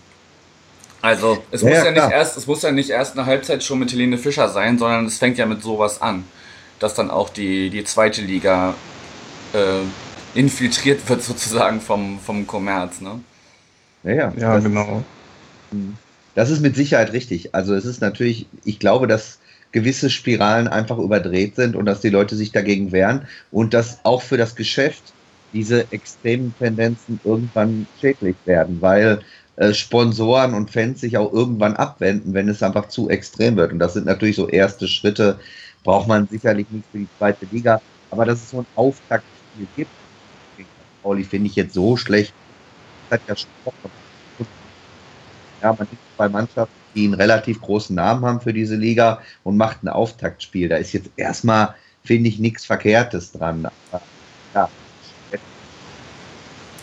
Also, 1.01 1.47
es 1.51 1.63
Ja, 1.63 1.69
muss 1.69 1.81
ja, 1.83 1.83
ja, 1.83 1.91
nicht 1.91 2.07
klar. 2.09 2.09
erst, 2.09 2.37
es 2.37 2.45
muss 2.47 2.61
ja 2.61 2.71
nicht 2.71 2.89
erst 2.91 3.17
eine 3.17 3.25
Halbzeit 3.25 3.63
schon 3.63 3.79
mit 3.79 3.91
Helene 3.91 4.17
Fischer 4.19 4.49
sein, 4.49 4.77
sondern 4.77 5.05
es 5.05 5.17
fängt 5.17 5.37
ja 5.37 5.45
mit 5.47 5.61
sowas 5.63 5.99
an, 6.01 6.31
dass 6.79 6.93
dann 6.93 7.09
auch 7.11 7.29
die, 7.29 7.69
die 7.71 7.83
zweite 7.83 8.21
Liga 8.21 8.83
äh, 9.53 9.93
infiltriert 10.33 11.07
wird 11.09 11.23
sozusagen 11.23 11.81
vom, 11.81 12.19
vom 12.21 12.47
Kommerz, 12.47 13.01
ne? 13.01 13.25
Ja, 14.03 14.11
ja. 14.13 14.31
Ja, 14.35 14.59
das, 14.59 14.63
genau. 14.63 15.09
das 16.33 16.49
ist 16.49 16.61
mit 16.61 16.75
Sicherheit 16.75 17.11
richtig. 17.13 17.53
Also 17.55 17.73
es 17.75 17.85
ist 17.85 18.01
natürlich, 18.01 18.49
ich 18.63 18.79
glaube, 18.79 19.07
dass 19.07 19.39
gewisse 19.71 20.09
Spiralen 20.09 20.67
einfach 20.67 20.97
überdreht 20.97 21.55
sind 21.55 21.75
und 21.75 21.85
dass 21.85 22.01
die 22.01 22.09
Leute 22.09 22.35
sich 22.35 22.51
dagegen 22.51 22.91
wehren 22.91 23.27
und 23.51 23.73
dass 23.73 24.03
auch 24.05 24.21
für 24.21 24.37
das 24.37 24.55
Geschäft 24.55 25.15
diese 25.53 25.91
extremen 25.91 26.55
Tendenzen 26.57 27.19
irgendwann 27.23 27.87
schädlich 27.95 28.37
werden, 28.45 28.81
weil 28.81 29.21
äh, 29.61 29.75
Sponsoren 29.75 30.55
und 30.55 30.71
Fans 30.71 31.01
sich 31.01 31.17
auch 31.17 31.31
irgendwann 31.31 31.75
abwenden, 31.75 32.33
wenn 32.33 32.49
es 32.49 32.63
einfach 32.63 32.87
zu 32.87 33.09
extrem 33.09 33.57
wird. 33.57 33.71
Und 33.71 33.77
das 33.77 33.93
sind 33.93 34.07
natürlich 34.07 34.35
so 34.35 34.49
erste 34.49 34.87
Schritte, 34.87 35.39
braucht 35.83 36.07
man 36.07 36.27
sicherlich 36.27 36.67
nicht 36.71 36.85
für 36.91 36.97
die 36.97 37.07
zweite 37.19 37.45
Liga, 37.51 37.79
aber 38.09 38.25
dass 38.25 38.41
es 38.41 38.49
so 38.49 38.61
ein 38.61 38.65
Auftaktspiel 38.75 39.67
gibt. 39.75 39.91
Pauli 41.03 41.23
finde 41.23 41.47
ich 41.47 41.55
jetzt 41.55 41.75
so 41.75 41.95
schlecht. 41.95 42.33
Das 43.09 43.19
hat 43.19 43.27
ja 43.27 43.35
Sport 43.35 43.75
ja, 45.61 45.73
man 45.73 45.87
ist 45.91 46.15
zwei 46.15 46.27
Mannschaften, 46.27 46.73
die 46.95 47.05
einen 47.05 47.13
relativ 47.13 47.61
großen 47.61 47.95
Namen 47.95 48.25
haben 48.25 48.41
für 48.41 48.53
diese 48.53 48.75
Liga 48.75 49.21
und 49.43 49.57
macht 49.57 49.83
ein 49.83 49.89
Auftaktspiel. 49.89 50.69
Da 50.69 50.77
ist 50.77 50.93
jetzt 50.93 51.11
erstmal, 51.17 51.75
finde 52.03 52.29
ich, 52.29 52.39
nichts 52.39 52.65
Verkehrtes 52.65 53.31
dran. 53.31 53.67
Aber, 53.91 54.01
ja, 54.55 54.69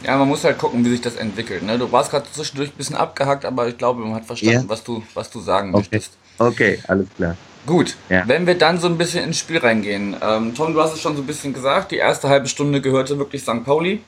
Ja, 0.04 0.16
man 0.16 0.28
muss 0.28 0.44
halt 0.44 0.58
gucken, 0.58 0.84
wie 0.84 0.90
sich 0.90 1.00
das 1.00 1.16
entwickelt. 1.16 1.62
Ne? 1.64 1.78
Du 1.78 1.90
warst 1.90 2.10
gerade 2.10 2.26
zwischendurch 2.32 2.70
ein 2.70 2.76
bisschen 2.76 2.96
abgehackt, 2.96 3.44
aber 3.44 3.66
ich 3.68 3.76
glaube, 3.78 4.00
man 4.02 4.14
hat 4.14 4.24
verstanden, 4.24 4.62
Ja. 4.62 4.68
was, 4.68 4.84
du, 4.84 5.02
was 5.14 5.30
du 5.30 5.40
sagen 5.40 5.70
Okay. 5.74 5.78
möchtest. 5.90 6.12
okay, 6.38 6.78
alles 6.86 7.06
klar. 7.16 7.36
Gut, 7.66 7.96
Ja. 8.08 8.22
wenn 8.26 8.46
wir 8.46 8.56
dann 8.56 8.78
so 8.78 8.86
ein 8.86 8.96
bisschen 8.96 9.24
ins 9.24 9.38
Spiel 9.38 9.58
reingehen. 9.58 10.16
Ähm, 10.22 10.54
Tom, 10.54 10.72
du 10.72 10.80
hast 10.80 10.94
es 10.94 11.00
schon 11.00 11.16
so 11.16 11.22
ein 11.22 11.26
bisschen 11.26 11.52
gesagt, 11.52 11.90
die 11.90 11.96
erste 11.96 12.28
halbe 12.28 12.48
Stunde 12.48 12.80
gehörte 12.80 13.18
wirklich 13.18 13.42
St. 13.42 13.64
Pauli. 13.64 14.00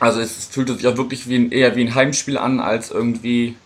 Also 0.00 0.20
es 0.20 0.46
fühlte 0.46 0.74
sich 0.74 0.86
auch 0.86 0.96
wirklich 0.96 1.28
wie 1.28 1.36
ein, 1.36 1.50
eher 1.52 1.74
wie 1.76 1.82
ein 1.86 1.94
Heimspiel 1.94 2.36
an, 2.36 2.60
als 2.60 2.90
irgendwie 2.90 3.56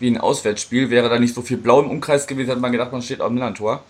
wie 0.00 0.08
ein 0.10 0.18
Auswärtsspiel. 0.18 0.90
Wäre 0.90 1.08
da 1.08 1.18
nicht 1.18 1.34
so 1.34 1.42
viel 1.42 1.56
Blau 1.56 1.80
im 1.82 1.90
Umkreis 1.90 2.26
gewesen, 2.26 2.48
hätte 2.48 2.60
man 2.60 2.72
gedacht, 2.72 2.92
man 2.92 3.00
steht 3.02 3.20
am 3.20 3.34
Millantor. 3.34 3.82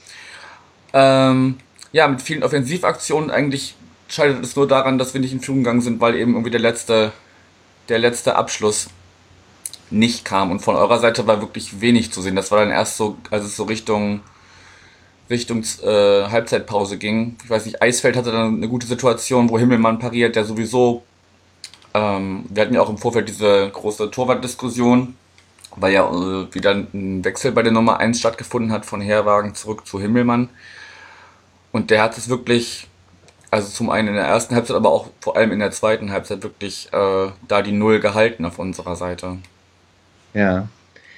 Ähm, 0.93 1.57
ja, 1.93 2.07
mit 2.09 2.23
vielen 2.23 2.43
Offensivaktionen 2.43 3.31
eigentlich 3.31 3.75
scheitert 4.09 4.45
es 4.45 4.57
nur 4.57 4.69
daran, 4.69 4.99
dass 4.99 5.15
wir 5.15 5.21
nicht 5.21 5.33
in 5.33 5.41
Führung 5.41 5.61
gegangen 5.61 5.81
sind, 5.81 6.01
weil 6.01 6.15
eben 6.17 6.33
irgendwie 6.33 6.51
der 6.51 6.61
letzte, 6.61 7.13
der 7.89 7.99
letzte 7.99 8.37
Abschluss 8.37 8.89
nicht 9.91 10.25
kam. 10.25 10.51
Und 10.51 10.61
von 10.61 10.77
eurer 10.77 10.99
Seite 10.99 11.27
war 11.27 11.41
wirklich 11.41 11.81
wenig 11.81 12.13
zu 12.13 12.23
sehen. 12.23 12.37
Das 12.37 12.51
war 12.51 12.61
dann 12.61 12.71
erst 12.71 12.97
so, 12.97 13.17
als 13.31 13.45
es 13.45 13.57
so 13.57 13.65
Richtung, 13.65 14.21
Richtung 15.31 15.63
äh, 15.83 16.25
Halbzeitpause 16.25 16.99
ging. 16.99 17.37
Ich 17.45 17.51
weiß 17.51 17.67
nicht, 17.67 17.83
Eisfeld 17.83 18.17
hatte 18.17 18.33
dann 18.33 18.57
eine 18.57 18.69
gute 18.69 18.87
Situation, 18.87 19.51
wo 19.51 19.59
Himmelmann 19.59 19.99
pariert, 19.99 20.37
der 20.37 20.45
sowieso. 20.45 21.05
Ähm, 21.95 22.45
wir 22.49 22.63
hatten 22.63 22.75
ja 22.75 22.83
auch 22.83 22.91
im 22.91 22.99
Vorfeld 22.99 23.29
diese 23.29 23.71
große 23.71 24.11
Torwartdiskussion, 24.11 25.17
weil 25.77 25.93
ja 25.93 26.09
äh, 26.09 26.55
wieder 26.55 26.73
ein 26.73 27.25
Wechsel 27.25 27.53
bei 27.53 27.63
der 27.63 27.73
Nummer 27.73 27.99
1 27.99 28.19
stattgefunden 28.19 28.73
hat, 28.73 28.87
von 28.87 29.01
Herwagen 29.01 29.55
zurück 29.55 29.87
zu 29.87 30.01
Himmelmann. 30.01 30.49
Und 31.73 31.91
der 31.91 32.03
hat 32.03 32.17
es 32.19 32.29
wirklich, 32.29 32.86
also 33.57 33.71
zum 33.71 33.91
einen 33.91 34.09
in 34.09 34.15
der 34.15 34.25
ersten 34.27 34.55
Halbzeit, 34.55 34.77
aber 34.77 34.91
auch 34.91 35.09
vor 35.21 35.37
allem 35.37 35.51
in 35.53 35.59
der 35.59 35.71
zweiten 35.73 36.13
Halbzeit 36.13 36.43
wirklich 36.43 36.89
äh, 36.93 37.29
da 37.49 37.63
die 37.63 37.73
Null 37.73 38.01
gehalten 38.01 38.45
auf 38.45 38.59
unserer 38.59 38.97
Seite. 38.97 39.39
Ja. 40.35 40.69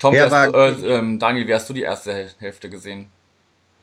Tom, 0.01 0.15
wie 0.15 0.21
hast, 0.21 0.31
du- 0.31 0.37
Herwagen- 0.37 0.85
äh, 0.85 0.99
ähm, 0.99 1.19
Daniel, 1.19 1.47
wie 1.49 1.55
hast 1.55 1.69
du 1.69 1.73
die 1.75 1.83
erste 1.83 2.13
Häl- 2.13 2.31
Hälfte 2.39 2.71
gesehen? 2.71 3.07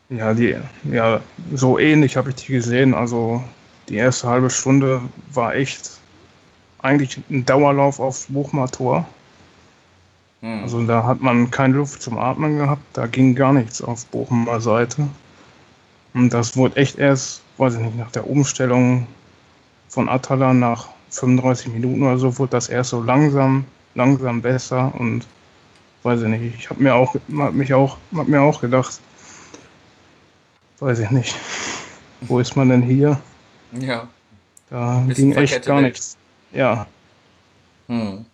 Ja, 0.09 0.33
die, 0.33 0.55
ja, 0.91 1.19
so 1.53 1.77
ähnlich 1.79 2.15
habe 2.15 2.29
ich 2.29 2.35
die 2.35 2.53
gesehen. 2.53 2.93
Also 2.93 3.43
die 3.89 3.95
erste 3.95 4.27
halbe 4.27 4.50
Stunde 4.50 5.01
war 5.33 5.55
echt 5.55 5.91
eigentlich 6.79 7.17
ein 7.29 7.45
Dauerlauf 7.45 8.00
aufs 8.00 8.27
Bochumer 8.29 8.69
Tor. 8.69 9.07
Hm. 10.41 10.62
Also 10.63 10.85
da 10.85 11.03
hat 11.03 11.21
man 11.21 11.50
keine 11.51 11.75
Luft 11.75 12.01
zum 12.01 12.17
Atmen 12.19 12.57
gehabt, 12.59 12.83
da 12.93 13.07
ging 13.07 13.35
gar 13.35 13.51
nichts 13.51 13.81
auf 13.81 14.05
Bochumer 14.05 14.62
Seite. 14.62 15.07
Und 16.13 16.29
das 16.33 16.55
wurde 16.55 16.77
echt 16.77 16.97
erst, 16.97 17.41
weiß 17.57 17.75
ich 17.75 17.79
nicht, 17.79 17.97
nach 17.97 18.12
der 18.12 18.29
Umstellung 18.29 19.07
von 19.89 20.09
Atala 20.09 20.53
nach 20.53 20.89
35 21.09 21.67
Minuten 21.74 22.03
oder 22.03 22.17
so, 22.17 22.38
wurde 22.38 22.51
das 22.51 22.69
erst 22.69 22.89
so 22.89 23.01
langsam, 23.01 23.65
langsam 23.93 24.41
besser 24.41 24.93
und 24.97 25.25
weiß 26.03 26.21
ich 26.24 26.27
nicht, 26.27 26.55
ich 26.55 26.69
habe 26.69 26.83
mir 26.83 26.93
auch, 26.93 27.15
hab 27.38 27.53
mich 27.53 27.74
auch, 27.74 27.97
hab 28.15 28.27
mir 28.27 28.41
auch 28.41 28.62
gedacht, 28.62 29.00
weiß 30.79 31.00
ich 31.00 31.09
nicht, 31.12 31.35
wo 32.21 32.39
ist 32.39 32.55
man 32.55 32.69
denn 32.69 32.81
hier? 32.81 33.19
ja. 33.71 34.07
Da 34.69 35.05
ging 35.13 35.31
echt 35.33 35.63
gar 35.65 35.77
Welt. 35.77 35.93
nichts. 35.93 36.17
Ja, 36.51 36.88
Hm. 37.88 38.25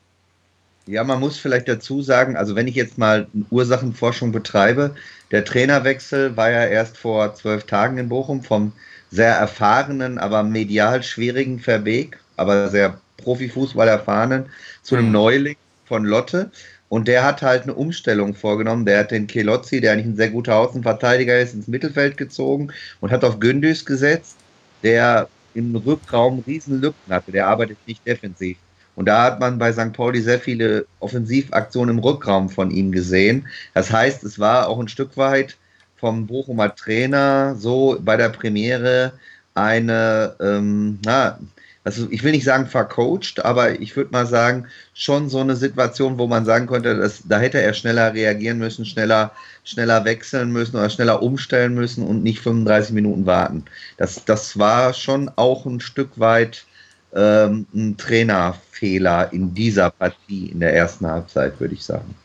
Ja, 0.87 1.03
man 1.03 1.19
muss 1.19 1.37
vielleicht 1.37 1.67
dazu 1.67 2.01
sagen, 2.01 2.35
also 2.35 2.55
wenn 2.55 2.67
ich 2.67 2.75
jetzt 2.75 2.97
mal 2.97 3.27
Ursachenforschung 3.51 4.31
betreibe, 4.31 4.95
der 5.29 5.45
Trainerwechsel 5.45 6.35
war 6.35 6.49
ja 6.49 6.65
erst 6.65 6.97
vor 6.97 7.35
zwölf 7.35 7.65
Tagen 7.65 7.97
in 7.97 8.09
Bochum 8.09 8.43
vom 8.43 8.73
sehr 9.11 9.35
erfahrenen, 9.35 10.17
aber 10.17 10.41
medial 10.43 11.03
schwierigen 11.03 11.59
Verbeek, 11.59 12.17
aber 12.37 12.69
sehr 12.69 12.99
Profifußball 13.17 13.87
erfahrenen, 13.87 14.45
zu 14.81 14.95
einem 14.95 15.07
mhm. 15.07 15.11
Neuling 15.11 15.57
von 15.85 16.05
Lotte. 16.05 16.49
Und 16.89 17.07
der 17.07 17.23
hat 17.23 17.41
halt 17.41 17.63
eine 17.63 17.73
Umstellung 17.73 18.33
vorgenommen. 18.33 18.85
Der 18.85 18.99
hat 18.99 19.11
den 19.11 19.27
Kelozzi, 19.27 19.79
der 19.79 19.93
eigentlich 19.93 20.07
ein 20.07 20.15
sehr 20.15 20.29
guter 20.29 20.57
Außenverteidiger 20.57 21.39
ist, 21.39 21.53
ins 21.53 21.67
Mittelfeld 21.67 22.17
gezogen 22.17 22.71
und 22.99 23.11
hat 23.11 23.23
auf 23.23 23.39
Gündüz 23.39 23.85
gesetzt, 23.85 24.37
der 24.83 25.29
im 25.53 25.75
Rückraum 25.75 26.43
riesen 26.45 26.81
Lücken 26.81 27.13
hatte. 27.13 27.31
Der 27.31 27.47
arbeitet 27.47 27.77
nicht 27.85 28.05
defensiv. 28.05 28.57
Und 28.95 29.05
da 29.05 29.23
hat 29.23 29.39
man 29.39 29.57
bei 29.57 29.71
St. 29.71 29.93
Pauli 29.93 30.21
sehr 30.21 30.39
viele 30.39 30.85
Offensivaktionen 30.99 31.97
im 31.97 32.03
Rückraum 32.03 32.49
von 32.49 32.71
ihm 32.71 32.91
gesehen. 32.91 33.47
Das 33.73 33.91
heißt, 33.91 34.23
es 34.23 34.37
war 34.37 34.67
auch 34.67 34.79
ein 34.79 34.89
Stück 34.89 35.15
weit 35.15 35.57
vom 36.01 36.27
Bochumer 36.27 36.75
Trainer 36.75 37.55
so 37.57 37.97
bei 38.01 38.17
der 38.17 38.29
Premiere 38.29 39.13
eine, 39.53 40.35
ähm, 40.41 40.99
na, 41.05 41.39
also 41.83 42.07
ich 42.09 42.23
will 42.23 42.31
nicht 42.31 42.43
sagen 42.43 42.67
vercoacht, 42.67 43.43
aber 43.45 43.79
ich 43.79 43.95
würde 43.95 44.11
mal 44.11 44.25
sagen, 44.25 44.67
schon 44.93 45.29
so 45.29 45.39
eine 45.39 45.55
Situation, 45.55 46.17
wo 46.17 46.27
man 46.27 46.45
sagen 46.45 46.67
könnte, 46.67 46.97
dass, 46.97 47.21
da 47.27 47.39
hätte 47.39 47.61
er 47.61 47.73
schneller 47.73 48.13
reagieren 48.13 48.57
müssen, 48.57 48.85
schneller, 48.85 49.31
schneller 49.63 50.03
wechseln 50.03 50.51
müssen 50.51 50.75
oder 50.75 50.89
schneller 50.89 51.21
umstellen 51.21 51.75
müssen 51.75 52.05
und 52.05 52.23
nicht 52.23 52.39
35 52.39 52.93
Minuten 52.93 53.25
warten. 53.25 53.63
Das, 53.97 54.25
das 54.25 54.57
war 54.57 54.93
schon 54.93 55.29
auch 55.35 55.65
ein 55.65 55.79
Stück 55.79 56.19
weit 56.19 56.65
ähm, 57.13 57.67
ein 57.73 57.97
Trainerfehler 57.97 59.31
in 59.33 59.53
dieser 59.53 59.91
Partie 59.91 60.47
in 60.47 60.59
der 60.59 60.73
ersten 60.75 61.07
Halbzeit, 61.07 61.59
würde 61.59 61.75
ich 61.75 61.83
sagen. 61.83 62.15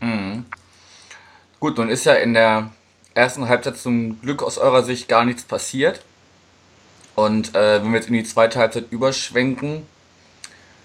Mhm. 0.00 0.44
Gut, 1.62 1.78
nun 1.78 1.90
ist 1.90 2.06
ja 2.06 2.14
in 2.14 2.34
der 2.34 2.72
ersten 3.14 3.48
Halbzeit 3.48 3.76
zum 3.76 4.20
Glück 4.20 4.42
aus 4.42 4.58
eurer 4.58 4.82
Sicht 4.82 5.06
gar 5.06 5.24
nichts 5.24 5.44
passiert. 5.44 6.02
Und 7.14 7.54
äh, 7.54 7.80
wenn 7.80 7.92
wir 7.92 8.00
jetzt 8.00 8.08
in 8.08 8.14
die 8.14 8.24
zweite 8.24 8.58
Halbzeit 8.58 8.86
überschwenken, 8.90 9.86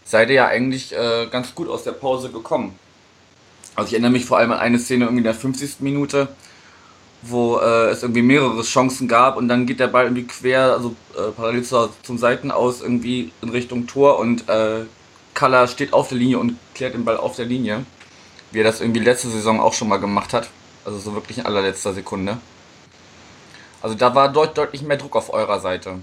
seid 0.05 0.29
ihr 0.29 0.36
ja 0.36 0.46
eigentlich 0.46 0.96
äh, 0.96 1.25
ganz 1.31 1.55
gut 1.55 1.67
aus 1.67 1.84
der 1.84 1.93
Pause 1.93 2.29
gekommen. 2.29 2.77
Also 3.74 3.88
ich 3.88 3.93
erinnere 3.93 4.12
mich 4.12 4.25
vor 4.25 4.38
allem 4.38 4.51
an 4.51 4.60
eine 4.60 4.77
Szene 4.77 5.05
irgendwie 5.05 5.22
in 5.22 5.24
der 5.24 5.34
50. 5.34 5.79
Minute, 5.79 6.27
wo 7.24 7.57
äh, 7.57 7.89
es 7.89 8.03
irgendwie 8.03 8.22
mehrere 8.22 8.62
Chancen 8.62 9.07
gab 9.07 9.36
und 9.36 9.48
dann 9.48 9.65
geht 9.65 9.79
der 9.79 9.88
Ball 9.88 10.05
irgendwie 10.05 10.27
quer, 10.27 10.74
also 10.74 10.96
äh, 11.17 11.31
parallel 11.31 11.63
zur, 11.63 11.91
zum 12.03 12.19
Seitenaus 12.19 12.81
irgendwie 12.84 13.31
in 13.41 13.50
Richtung 13.50 13.88
Tor 13.88 14.19
und 14.19 14.48
äh, 14.48 14.81
Kalla 15.34 15.67
steht 15.67 15.91
auf 15.93 16.10
der 16.10 16.19
Linie 16.19 16.38
und 16.38 16.55
klärt 16.75 16.93
den 16.93 17.03
Ball 17.03 17.17
auf 17.17 17.36
der 17.36 17.46
Linie, 17.46 17.84
wie 18.51 18.60
er 18.60 18.63
das 18.63 18.79
irgendwie 18.79 19.00
letzte 19.00 19.29
Saison 19.29 19.60
auch 19.60 19.74
schon 19.74 19.88
mal 19.88 19.98
gemacht 19.98 20.34
hat. 20.34 20.51
Also 20.88 21.00
so 21.00 21.13
wirklich 21.13 21.39
in 21.39 21.46
allerletzter 21.46 21.94
Sekunde. 21.94 22.38
Also 23.82 23.94
da 23.94 24.15
war 24.15 24.32
deut 24.32 24.58
deutlich 24.58 24.84
mehr 24.84 24.96
Druck 24.96 25.17
auf 25.17 25.34
eurer 25.34 25.60
Seite. 25.60 25.96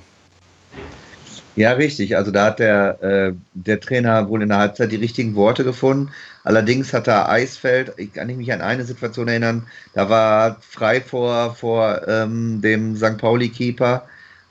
Ja, 1.56 1.72
richtig. 1.72 2.18
Also 2.18 2.30
da 2.30 2.46
hat 2.46 2.58
der, 2.58 3.02
äh, 3.02 3.32
der 3.54 3.80
Trainer 3.80 4.28
wohl 4.28 4.42
in 4.42 4.50
der 4.50 4.58
Halbzeit 4.58 4.92
die 4.92 4.96
richtigen 4.96 5.36
Worte 5.36 5.64
gefunden. 5.64 6.10
Allerdings 6.42 6.92
hat 6.92 7.08
er 7.08 7.30
Eisfeld, 7.30 7.94
ich 7.96 8.12
kann 8.12 8.26
mich 8.36 8.52
an 8.52 8.60
eine 8.60 8.84
Situation 8.84 9.28
erinnern, 9.28 9.66
da 9.94 10.10
war 10.10 10.58
frei 10.60 11.00
vor, 11.00 11.54
vor 11.54 12.06
ähm, 12.06 12.60
dem 12.60 12.94
St. 12.94 13.16
Pauli-Keeper 13.16 14.04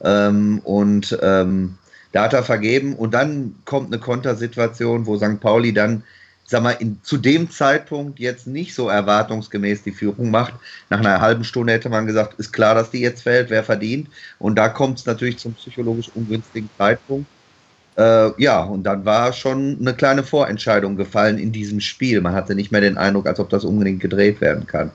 ähm, 0.03 0.61
und 0.63 1.15
ähm, 1.21 1.77
da 2.11 2.23
hat 2.23 2.33
er 2.33 2.43
vergeben 2.43 2.95
und 2.95 3.13
dann 3.13 3.53
kommt 3.65 3.93
eine 3.93 4.01
Kontersituation, 4.01 5.05
wo 5.05 5.15
St. 5.15 5.39
Pauli 5.39 5.73
dann 5.73 6.01
sag 6.45 6.63
mal, 6.63 6.71
in, 6.71 6.99
zu 7.03 7.17
dem 7.17 7.49
Zeitpunkt 7.49 8.19
jetzt 8.19 8.47
nicht 8.47 8.75
so 8.75 8.89
erwartungsgemäß 8.89 9.83
die 9.83 9.91
Führung 9.91 10.29
macht. 10.31 10.53
Nach 10.89 10.99
einer 10.99 11.21
halben 11.21 11.43
Stunde 11.43 11.73
hätte 11.73 11.89
man 11.89 12.05
gesagt, 12.05 12.39
ist 12.39 12.51
klar, 12.51 12.75
dass 12.75 12.91
die 12.91 12.99
jetzt 12.99 13.23
fällt, 13.23 13.49
wer 13.49 13.63
verdient. 13.63 14.09
Und 14.39 14.55
da 14.55 14.69
kommt 14.69 14.99
es 14.99 15.05
natürlich 15.05 15.37
zum 15.37 15.53
psychologisch 15.53 16.09
ungünstigen 16.13 16.69
Zeitpunkt. 16.77 17.27
Äh, 17.95 18.41
ja, 18.41 18.61
und 18.63 18.83
dann 18.83 19.05
war 19.05 19.33
schon 19.33 19.77
eine 19.79 19.93
kleine 19.93 20.23
Vorentscheidung 20.23 20.95
gefallen 20.95 21.37
in 21.37 21.51
diesem 21.51 21.79
Spiel. 21.79 22.21
Man 22.21 22.33
hatte 22.33 22.55
nicht 22.55 22.71
mehr 22.71 22.81
den 22.81 22.97
Eindruck, 22.97 23.27
als 23.27 23.39
ob 23.39 23.49
das 23.49 23.63
unbedingt 23.63 24.01
gedreht 24.01 24.41
werden 24.41 24.65
kann. 24.65 24.91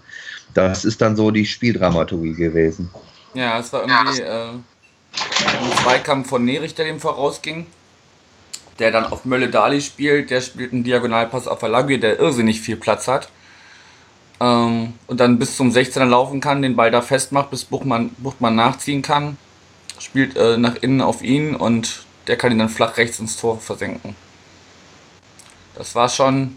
Das 0.55 0.85
ist 0.85 1.01
dann 1.01 1.15
so 1.15 1.31
die 1.31 1.47
Spieldramaturgie 1.47 2.35
gewesen. 2.35 2.91
Ja, 3.35 3.59
es 3.59 3.73
war 3.73 3.83
irgendwie 3.83 4.23
äh, 4.23 4.49
ein 4.51 5.73
Zweikampf 5.83 6.29
von 6.29 6.45
Nerich, 6.45 6.75
der 6.75 6.87
dem 6.87 6.99
vorausging 6.99 7.67
der 8.79 8.91
dann 8.91 9.07
auf 9.07 9.25
Mölle 9.25 9.49
Dali 9.49 9.81
spielt, 9.81 10.31
der 10.31 10.41
spielt 10.41 10.73
einen 10.73 10.85
Diagonalpass 10.85 11.49
auf 11.49 11.63
Alagui, 11.63 11.99
der 11.99 12.19
irrsinnig 12.19 12.61
viel 12.61 12.77
Platz 12.77 13.09
hat. 13.09 13.29
Ähm, 14.41 14.95
und 15.07 15.21
dann 15.21 15.39
bis 15.39 15.57
zum 15.57 15.71
16er 15.71 16.05
laufen 16.05 16.41
kann, 16.41 16.63
den 16.63 16.77
Ball 16.77 16.91
da 16.91 17.03
festmacht, 17.03 17.51
bis 17.51 17.65
Buchmann, 17.65 18.11
Buchmann 18.19 18.55
nachziehen 18.55 19.03
kann. 19.03 19.37
Spielt 19.99 20.37
äh, 20.37 20.57
nach 20.57 20.77
innen 20.77 21.01
auf 21.01 21.23
ihn 21.23 21.57
und 21.57 22.05
der 22.29 22.37
kann 22.37 22.53
ihn 22.53 22.59
dann 22.59 22.69
flach 22.69 22.97
rechts 22.97 23.19
ins 23.19 23.37
Tor 23.37 23.59
versenken. 23.59 24.15
Das 25.75 25.95
war 25.95 26.09
schon 26.09 26.57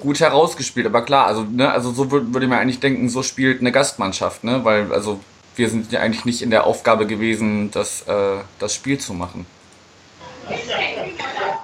gut 0.00 0.20
herausgespielt, 0.20 0.86
aber 0.86 1.02
klar, 1.02 1.26
also, 1.26 1.42
ne, 1.42 1.70
also 1.70 1.92
so 1.92 2.10
würde 2.10 2.32
würd 2.32 2.48
mir 2.48 2.58
eigentlich 2.58 2.80
denken, 2.80 3.08
so 3.08 3.22
spielt 3.22 3.60
eine 3.60 3.72
Gastmannschaft, 3.72 4.44
ne? 4.44 4.64
Weil, 4.64 4.92
also 4.92 5.20
wir 5.56 5.68
sind 5.70 5.90
ja 5.90 6.00
eigentlich 6.00 6.24
nicht 6.24 6.42
in 6.42 6.50
der 6.50 6.64
Aufgabe 6.64 7.06
gewesen, 7.06 7.70
das, 7.70 8.02
äh, 8.02 8.36
das 8.58 8.74
Spiel 8.74 8.98
zu 8.98 9.14
machen. 9.14 9.46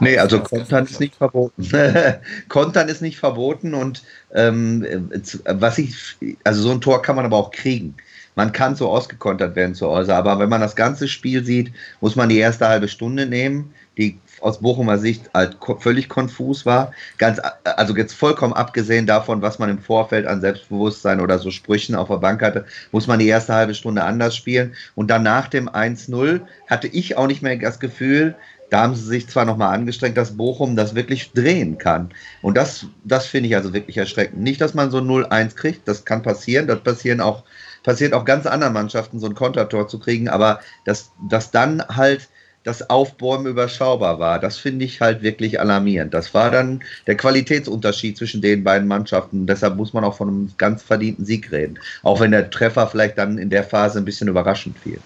Nee, 0.01 0.19
also 0.19 0.41
Kontern 0.41 0.85
ist 0.85 0.99
nicht 0.99 1.15
verboten. 1.15 1.69
Kontern 2.49 2.89
ist 2.89 3.03
nicht 3.03 3.19
verboten 3.19 3.75
und 3.75 4.03
ähm, 4.35 5.11
was 5.45 5.79
ich, 5.79 6.17
also 6.43 6.63
so 6.63 6.73
ein 6.73 6.81
Tor 6.81 7.03
kann 7.03 7.17
man 7.17 7.25
aber 7.25 7.37
auch 7.37 7.53
kriegen. 7.53 7.95
Man 8.35 8.53
kann 8.53 8.75
so 8.75 8.89
ausgekontert 8.89 9.55
werden 9.57 9.75
zu 9.75 9.87
Hause, 9.89 10.15
aber 10.15 10.39
wenn 10.39 10.49
man 10.49 10.61
das 10.61 10.75
ganze 10.75 11.07
Spiel 11.07 11.45
sieht, 11.45 11.73
muss 12.01 12.17
man 12.17 12.31
die 12.31 12.39
erste 12.39 12.67
halbe 12.67 12.89
Stunde 12.89 13.27
nehmen, 13.27 13.75
die 13.99 14.19
aus 14.41 14.61
Bochumer 14.61 14.99
Sicht 14.99 15.31
halt 15.35 15.59
völlig 15.79 16.09
konfus 16.09 16.65
war. 16.67 16.93
Ganz, 17.19 17.41
also 17.65 17.95
jetzt 17.95 18.15
vollkommen 18.15 18.55
abgesehen 18.55 19.07
davon, 19.07 19.43
was 19.43 19.59
man 19.59 19.71
im 19.71 19.79
Vorfeld 19.79 20.27
an 20.27 20.41
Selbstbewusstsein 20.41 21.21
oder 21.21 21.39
so 21.39 21.51
Sprüchen 21.51 21.95
auf 21.95 22.09
der 22.09 22.17
Bank 22.17 22.43
hatte, 22.43 22.65
muss 22.91 23.07
man 23.07 23.19
die 23.19 23.29
erste 23.29 23.55
halbe 23.55 23.75
Stunde 23.75 24.03
anders 24.03 24.35
spielen. 24.35 24.75
Und 24.95 25.11
dann 25.11 25.23
nach 25.23 25.49
dem 25.49 25.69
1-0 25.69 26.41
hatte 26.69 26.89
ich 26.89 27.17
auch 27.17 27.27
nicht 27.27 27.43
mehr 27.43 27.57
das 27.57 27.79
Gefühl, 27.79 28.35
da 28.73 28.81
haben 28.81 28.95
sie 28.95 29.05
sich 29.05 29.29
zwar 29.29 29.45
nochmal 29.45 29.75
angestrengt, 29.75 30.17
dass 30.17 30.39
Bochum 30.39 30.77
das 30.77 30.95
wirklich 30.95 31.33
drehen 31.33 31.77
kann. 31.77 32.09
Und 32.41 32.57
das, 32.57 32.87
das 33.05 33.27
finde 33.27 33.51
ich 33.51 33.55
also 33.55 33.75
wirklich 33.75 33.99
erschreckend. 33.99 34.41
Nicht, 34.41 34.63
dass 34.63 34.73
man 34.73 34.91
so 34.91 34.97
0-1 34.97 35.57
kriegt, 35.57 35.87
das 35.87 36.07
kann 36.07 36.23
passieren, 36.23 36.67
das 36.67 36.81
passieren 36.81 37.21
auch, 37.21 37.43
passiert 37.83 38.15
auch 38.15 38.25
ganz 38.25 38.47
anderen 38.47 38.73
Mannschaften, 38.73 39.21
so 39.21 39.27
ein 39.27 39.35
Kontertor 39.35 39.89
zu 39.89 39.99
kriegen, 39.99 40.31
aber 40.31 40.61
dass, 40.87 41.13
dass 41.29 41.51
dann 41.51 41.87
halt 41.87 42.31
das 42.65 42.89
Aufbäumen 42.89 43.47
überschaubar 43.47 44.19
war, 44.19 44.39
das 44.39 44.57
finde 44.57 44.87
ich 44.87 45.03
halt 45.03 45.21
wirklich 45.21 45.61
alarmierend. 45.61 46.15
Das 46.15 46.33
war 46.33 46.51
dann 46.51 46.83
der 47.07 47.19
Qualitätsunterschied 47.19 48.17
zwischen 48.17 48.41
den 48.41 48.65
beiden 48.65 48.89
Mannschaften. 48.89 49.47
Deshalb 49.47 49.77
muss 49.77 49.93
man 49.93 50.05
auch 50.05 50.17
von 50.17 50.29
einem 50.29 50.55
ganz 50.57 50.83
verdienten 50.83 51.27
Sieg 51.27 51.53
reden. 51.53 51.79
Auch 52.03 52.21
wenn 52.21 52.31
der 52.31 52.49
Treffer 52.49 52.87
vielleicht 52.87 53.19
dann 53.19 53.37
in 53.37 53.51
der 53.51 53.65
Phase 53.65 53.99
ein 53.99 54.07
bisschen 54.07 54.29
überraschend 54.29 54.79
fiel. 54.79 54.99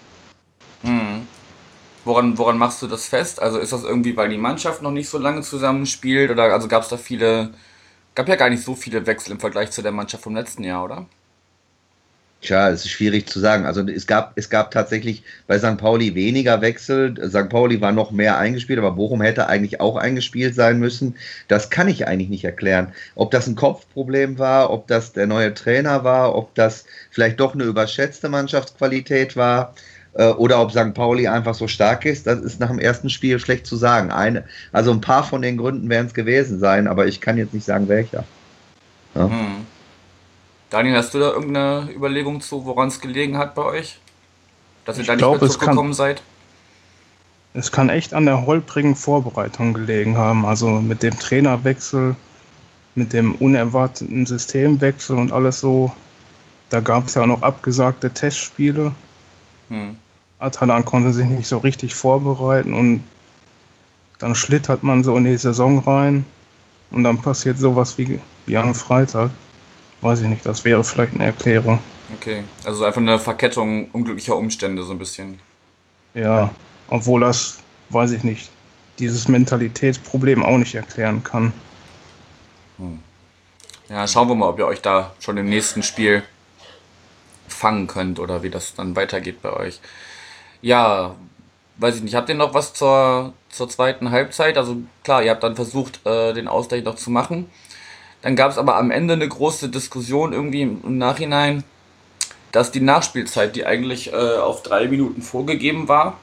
Mhm. 0.83 1.26
Woran, 2.07 2.37
woran 2.37 2.57
machst 2.57 2.81
du 2.81 2.87
das 2.87 3.07
fest? 3.07 3.41
Also 3.41 3.59
ist 3.59 3.73
das 3.73 3.83
irgendwie, 3.83 4.15
weil 4.15 4.29
die 4.29 4.37
Mannschaft 4.37 4.81
noch 4.81 4.91
nicht 4.91 5.09
so 5.09 5.17
lange 5.17 5.41
zusammenspielt 5.41 6.31
oder 6.31 6.43
also 6.53 6.67
gab 6.69 6.83
es 6.83 6.89
da 6.89 6.97
viele, 6.97 7.53
gab 8.15 8.29
ja 8.29 8.35
gar 8.35 8.49
nicht 8.49 8.63
so 8.63 8.75
viele 8.75 9.05
Wechsel 9.05 9.33
im 9.33 9.39
Vergleich 9.41 9.71
zu 9.71 9.81
der 9.81 9.91
Mannschaft 9.91 10.23
vom 10.23 10.35
letzten 10.35 10.63
Jahr, 10.63 10.85
oder? 10.85 11.05
Tja, 12.41 12.69
es 12.69 12.85
ist 12.85 12.91
schwierig 12.91 13.27
zu 13.27 13.39
sagen. 13.39 13.65
Also 13.65 13.81
es 13.87 14.05
gab, 14.07 14.33
es 14.37 14.49
gab 14.49 14.71
tatsächlich 14.71 15.23
bei 15.47 15.57
St. 15.57 15.77
Pauli 15.77 16.13
weniger 16.15 16.61
Wechsel. 16.61 17.15
St. 17.29 17.49
Pauli 17.49 17.81
war 17.81 17.91
noch 17.91 18.11
mehr 18.11 18.37
eingespielt, 18.37 18.77
aber 18.79 18.91
Bochum 18.91 19.21
hätte 19.21 19.47
eigentlich 19.47 19.81
auch 19.81 19.95
eingespielt 19.97 20.53
sein 20.55 20.79
müssen. 20.79 21.15
Das 21.47 21.69
kann 21.71 21.87
ich 21.89 22.07
eigentlich 22.07 22.29
nicht 22.29 22.45
erklären. 22.45 22.93
Ob 23.15 23.31
das 23.31 23.47
ein 23.47 23.55
Kopfproblem 23.55 24.37
war, 24.37 24.69
ob 24.69 24.87
das 24.87 25.13
der 25.13 25.27
neue 25.27 25.53
Trainer 25.55 26.03
war, 26.03 26.35
ob 26.35 26.53
das 26.55 26.85
vielleicht 27.11 27.39
doch 27.39 27.53
eine 27.55 27.63
überschätzte 27.63 28.29
Mannschaftsqualität 28.29 29.35
war. 29.35 29.73
Äh, 30.17 30.29
oder 30.31 30.59
ob 30.59 30.71
St. 30.71 30.95
Pauli 30.95 31.27
einfach 31.27 31.53
so 31.53 31.67
stark 31.67 32.03
ist, 32.05 32.25
das 32.25 32.39
ist 32.39 32.59
nach 32.59 32.69
dem 32.69 32.79
ersten 32.79 33.09
Spiel 33.09 33.37
schlecht 33.39 33.67
zu 33.67 33.75
sagen. 33.75 34.11
Eine, 34.11 34.43
also 34.71 34.91
ein 34.91 34.99
paar 34.99 35.23
von 35.23 35.43
den 35.43 35.57
Gründen 35.57 35.89
werden 35.89 36.07
es 36.07 36.13
gewesen 36.15 36.59
sein, 36.59 36.87
aber 36.87 37.05
ich 37.05 37.21
kann 37.21 37.37
jetzt 37.37 37.53
nicht 37.53 37.65
sagen, 37.65 37.87
welcher. 37.87 38.23
Ja. 39.13 39.29
Hm. 39.29 39.65
Daniel, 40.71 40.97
hast 40.97 41.13
du 41.13 41.19
da 41.19 41.29
irgendeine 41.29 41.91
Überlegung 41.93 42.41
zu, 42.41 42.65
woran 42.65 42.87
es 42.87 42.99
gelegen 42.99 43.37
hat 43.37 43.53
bei 43.53 43.63
euch? 43.63 43.99
Dass 44.85 44.97
ihr 44.97 45.01
ich 45.01 45.07
da 45.07 45.13
nicht 45.13 45.19
glaub, 45.19 45.39
mehr 45.39 45.49
zurückgekommen 45.49 45.93
seid? 45.93 46.23
Es 47.53 47.71
kann 47.71 47.89
echt 47.89 48.13
an 48.15 48.25
der 48.25 48.45
holprigen 48.45 48.95
Vorbereitung 48.95 49.73
gelegen 49.73 50.17
haben. 50.17 50.45
Also 50.45 50.67
mit 50.81 51.03
dem 51.03 51.17
Trainerwechsel, 51.17 52.15
mit 52.95 53.13
dem 53.13 53.35
unerwarteten 53.35 54.25
Systemwechsel 54.25 55.15
und 55.15 55.31
alles 55.31 55.59
so. 55.59 55.91
Da 56.69 56.79
gab 56.79 57.05
es 57.05 57.13
ja 57.13 57.21
auch 57.21 57.27
noch 57.27 57.43
abgesagte 57.43 58.09
Testspiele. 58.09 58.93
Hm. 59.69 59.95
Atalan 60.39 60.85
konnte 60.85 61.13
sich 61.13 61.25
nicht 61.25 61.47
so 61.47 61.57
richtig 61.57 61.95
vorbereiten 61.95 62.73
und 62.73 63.03
dann 64.19 64.35
schlittert 64.35 64.83
man 64.83 65.03
so 65.03 65.15
in 65.17 65.25
die 65.25 65.37
Saison 65.37 65.79
rein 65.79 66.25
und 66.91 67.03
dann 67.03 67.21
passiert 67.21 67.57
sowas 67.57 67.97
wie, 67.97 68.19
wie 68.45 68.57
am 68.57 68.75
Freitag. 68.75 69.31
Weiß 70.01 70.21
ich 70.21 70.27
nicht, 70.27 70.45
das 70.45 70.63
wäre 70.63 70.83
vielleicht 70.83 71.15
eine 71.15 71.25
Erklärung. 71.25 71.79
Okay, 72.15 72.43
also 72.63 72.85
einfach 72.85 73.01
eine 73.01 73.19
Verkettung 73.19 73.89
unglücklicher 73.91 74.35
Umstände 74.35 74.83
so 74.83 74.91
ein 74.91 74.99
bisschen. 74.99 75.39
Ja, 76.13 76.51
obwohl 76.89 77.21
das, 77.21 77.57
weiß 77.89 78.11
ich 78.11 78.23
nicht, 78.23 78.49
dieses 78.99 79.27
Mentalitätsproblem 79.27 80.43
auch 80.43 80.57
nicht 80.57 80.75
erklären 80.75 81.23
kann. 81.23 81.51
Hm. 82.77 82.99
Ja, 83.89 84.07
schauen 84.07 84.27
wir 84.27 84.35
mal, 84.35 84.49
ob 84.49 84.59
ihr 84.59 84.67
euch 84.67 84.81
da 84.81 85.13
schon 85.19 85.37
im 85.37 85.49
nächsten 85.49 85.81
Spiel 85.81 86.23
fangen 87.47 87.87
könnt 87.87 88.19
oder 88.19 88.43
wie 88.43 88.49
das 88.49 88.75
dann 88.75 88.95
weitergeht 88.95 89.41
bei 89.41 89.51
euch. 89.51 89.79
Ja, 90.61 91.15
weiß 91.77 91.97
ich 91.97 92.03
nicht, 92.03 92.15
habt 92.15 92.29
ihr 92.29 92.35
noch 92.35 92.53
was 92.53 92.73
zur, 92.73 93.33
zur 93.49 93.69
zweiten 93.69 94.11
Halbzeit? 94.11 94.57
Also 94.57 94.77
klar, 95.03 95.23
ihr 95.23 95.31
habt 95.31 95.43
dann 95.43 95.55
versucht, 95.55 96.05
äh, 96.05 96.33
den 96.33 96.47
Ausgleich 96.47 96.83
noch 96.83 96.95
zu 96.95 97.11
machen. 97.11 97.49
Dann 98.21 98.35
gab 98.35 98.51
es 98.51 98.57
aber 98.57 98.77
am 98.77 98.91
Ende 98.91 99.13
eine 99.13 99.27
große 99.27 99.69
Diskussion 99.69 100.33
irgendwie 100.33 100.63
im, 100.63 100.97
Nachhinein, 100.97 101.63
dass 102.51 102.71
die 102.71 102.81
Nachspielzeit, 102.81 103.55
die 103.55 103.65
eigentlich 103.65 104.11
äh, 104.11 104.37
auf 104.37 104.63
drei 104.63 104.87
Minuten 104.87 105.21
vorgegeben 105.21 105.87
war, 105.87 106.17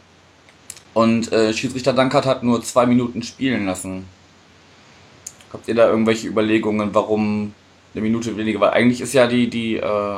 und 0.95 1.33
äh, 1.33 1.53
Schiedsrichter 1.53 1.93
Dankert 1.93 2.25
hat 2.25 2.45
nur 2.45 2.63
zwei 2.63 2.87
Minuten 2.87 3.23
spielen 3.25 3.67
lassen. 3.67 4.07
Habt 5.53 5.67
ihr 5.67 5.75
da 5.75 5.89
irgendwelche 5.89 6.29
Überlegungen, 6.29 6.95
warum 6.95 7.53
eine 7.93 8.03
Minute 8.03 8.37
weniger? 8.37 8.61
Weil 8.61 8.71
eigentlich 8.71 9.01
ist 9.01 9.13
ja 9.13 9.27
die, 9.27 9.51
die, 9.51 9.77
äh, 9.77 10.17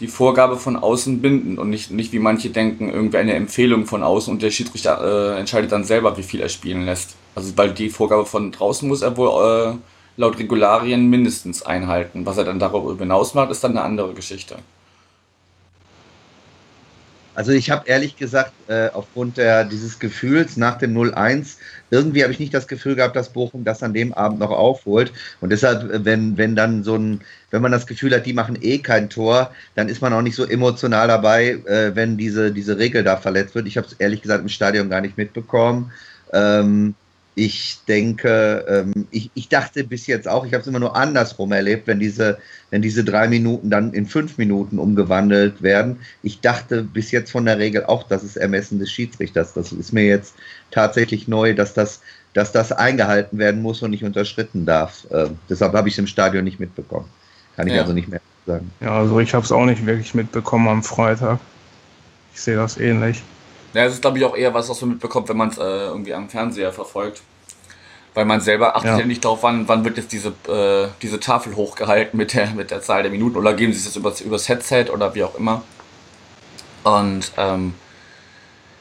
die 0.00 0.06
Vorgabe 0.06 0.56
von 0.56 0.76
außen 0.76 1.20
bindend 1.20 1.58
und 1.58 1.70
nicht, 1.70 1.90
nicht 1.90 2.12
wie 2.12 2.18
manche 2.18 2.50
denken, 2.50 2.88
irgendwie 2.88 3.18
eine 3.18 3.34
Empfehlung 3.34 3.86
von 3.86 4.02
außen 4.02 4.32
und 4.32 4.42
der 4.42 4.50
Schiedsrichter 4.50 5.34
äh, 5.34 5.40
entscheidet 5.40 5.72
dann 5.72 5.84
selber, 5.84 6.16
wie 6.16 6.22
viel 6.22 6.40
er 6.40 6.48
spielen 6.48 6.84
lässt. 6.84 7.16
Also 7.34 7.56
weil 7.56 7.72
die 7.72 7.90
Vorgabe 7.90 8.24
von 8.24 8.52
draußen 8.52 8.88
muss 8.88 9.02
er 9.02 9.16
wohl 9.16 9.72
äh, 9.72 9.76
laut 10.16 10.38
Regularien 10.38 11.08
mindestens 11.08 11.62
einhalten. 11.62 12.26
Was 12.26 12.38
er 12.38 12.44
dann 12.44 12.58
darüber 12.58 12.96
hinaus 12.98 13.34
macht, 13.34 13.50
ist 13.50 13.64
dann 13.64 13.72
eine 13.72 13.82
andere 13.82 14.14
Geschichte. 14.14 14.56
Also 17.38 17.52
ich 17.52 17.70
habe 17.70 17.86
ehrlich 17.86 18.16
gesagt, 18.16 18.52
äh, 18.66 18.88
aufgrund 18.92 19.36
der, 19.36 19.64
dieses 19.64 20.00
Gefühls 20.00 20.56
nach 20.56 20.76
dem 20.76 20.92
0-1, 20.92 21.58
irgendwie 21.88 22.24
habe 22.24 22.32
ich 22.32 22.40
nicht 22.40 22.52
das 22.52 22.66
Gefühl 22.66 22.96
gehabt, 22.96 23.14
dass 23.14 23.32
Bochum 23.32 23.62
das 23.62 23.80
an 23.84 23.94
dem 23.94 24.12
Abend 24.12 24.40
noch 24.40 24.50
aufholt. 24.50 25.12
Und 25.40 25.50
deshalb, 25.50 25.88
äh, 25.88 26.04
wenn, 26.04 26.36
wenn 26.36 26.56
dann 26.56 26.82
so 26.82 26.96
ein, 26.96 27.20
wenn 27.52 27.62
man 27.62 27.70
das 27.70 27.86
Gefühl 27.86 28.12
hat, 28.12 28.26
die 28.26 28.32
machen 28.32 28.58
eh 28.60 28.78
kein 28.78 29.08
Tor, 29.08 29.52
dann 29.76 29.88
ist 29.88 30.02
man 30.02 30.12
auch 30.14 30.22
nicht 30.22 30.34
so 30.34 30.44
emotional 30.48 31.06
dabei, 31.06 31.50
äh, 31.66 31.94
wenn 31.94 32.16
diese, 32.16 32.50
diese 32.50 32.76
Regel 32.76 33.04
da 33.04 33.16
verletzt 33.16 33.54
wird. 33.54 33.68
Ich 33.68 33.76
habe 33.76 33.86
es 33.86 33.92
ehrlich 33.92 34.20
gesagt 34.20 34.42
im 34.42 34.48
Stadion 34.48 34.90
gar 34.90 35.00
nicht 35.00 35.16
mitbekommen. 35.16 35.92
Ähm, 36.32 36.96
ich 37.38 37.78
denke, 37.86 38.64
ähm, 38.68 39.06
ich, 39.12 39.30
ich 39.34 39.48
dachte 39.48 39.84
bis 39.84 40.08
jetzt 40.08 40.26
auch, 40.26 40.44
ich 40.44 40.52
habe 40.52 40.62
es 40.62 40.66
immer 40.66 40.80
nur 40.80 40.96
andersrum 40.96 41.52
erlebt, 41.52 41.86
wenn 41.86 42.00
diese, 42.00 42.38
wenn 42.70 42.82
diese 42.82 43.04
drei 43.04 43.28
Minuten 43.28 43.70
dann 43.70 43.92
in 43.92 44.06
fünf 44.06 44.38
Minuten 44.38 44.80
umgewandelt 44.80 45.62
werden. 45.62 46.00
Ich 46.24 46.40
dachte 46.40 46.82
bis 46.82 47.12
jetzt 47.12 47.30
von 47.30 47.44
der 47.44 47.58
Regel 47.58 47.84
auch, 47.84 48.02
das 48.02 48.24
ist 48.24 48.36
Ermessen 48.36 48.80
des 48.80 48.90
Schiedsrichters. 48.90 49.54
Das 49.54 49.70
ist 49.70 49.92
mir 49.92 50.04
jetzt 50.04 50.34
tatsächlich 50.72 51.28
neu, 51.28 51.54
dass 51.54 51.74
das, 51.74 52.00
dass 52.34 52.50
das 52.50 52.72
eingehalten 52.72 53.38
werden 53.38 53.62
muss 53.62 53.82
und 53.82 53.92
nicht 53.92 54.02
unterschritten 54.02 54.66
darf. 54.66 55.06
Äh, 55.10 55.28
deshalb 55.48 55.74
habe 55.74 55.88
ich 55.88 55.94
es 55.94 55.98
im 55.98 56.08
Stadion 56.08 56.42
nicht 56.42 56.58
mitbekommen. 56.58 57.08
Kann 57.54 57.68
ich 57.68 57.74
ja. 57.74 57.82
also 57.82 57.92
nicht 57.92 58.08
mehr 58.08 58.20
sagen. 58.46 58.72
Ja, 58.80 58.98
also 58.98 59.20
ich 59.20 59.32
habe 59.32 59.44
es 59.44 59.52
auch 59.52 59.64
nicht 59.64 59.86
wirklich 59.86 60.12
mitbekommen 60.12 60.66
am 60.66 60.82
Freitag. 60.82 61.38
Ich 62.34 62.40
sehe 62.40 62.56
das 62.56 62.78
ähnlich. 62.78 63.22
Ja, 63.74 63.84
es 63.84 63.94
ist, 63.94 64.00
glaube 64.00 64.18
ich, 64.18 64.24
auch 64.24 64.36
eher 64.36 64.52
was, 64.54 64.68
was 64.68 64.80
man 64.80 64.90
mitbekommt, 64.90 65.28
wenn 65.28 65.36
man 65.36 65.50
es 65.50 65.58
äh, 65.58 65.62
irgendwie 65.62 66.14
am 66.14 66.28
Fernseher 66.28 66.72
verfolgt. 66.72 67.22
Weil 68.14 68.24
man 68.24 68.40
selber 68.40 68.74
achtet 68.74 68.90
ja, 68.90 68.98
ja 68.98 69.06
nicht 69.06 69.24
darauf, 69.24 69.42
wann, 69.42 69.68
wann 69.68 69.84
wird 69.84 69.96
jetzt 69.96 70.12
diese, 70.12 70.28
äh, 70.48 70.88
diese 71.02 71.20
Tafel 71.20 71.54
hochgehalten 71.54 72.16
mit 72.16 72.34
der, 72.34 72.50
mit 72.50 72.70
der 72.70 72.82
Zahl 72.82 73.02
der 73.02 73.12
Minuten 73.12 73.36
oder 73.36 73.54
geben 73.54 73.72
sie 73.72 73.78
es 73.78 73.84
jetzt 73.84 73.96
übers, 73.96 74.20
übers 74.20 74.48
Headset 74.48 74.86
oder 74.92 75.14
wie 75.14 75.24
auch 75.24 75.36
immer. 75.36 75.62
Und 76.84 77.32
ähm, 77.36 77.74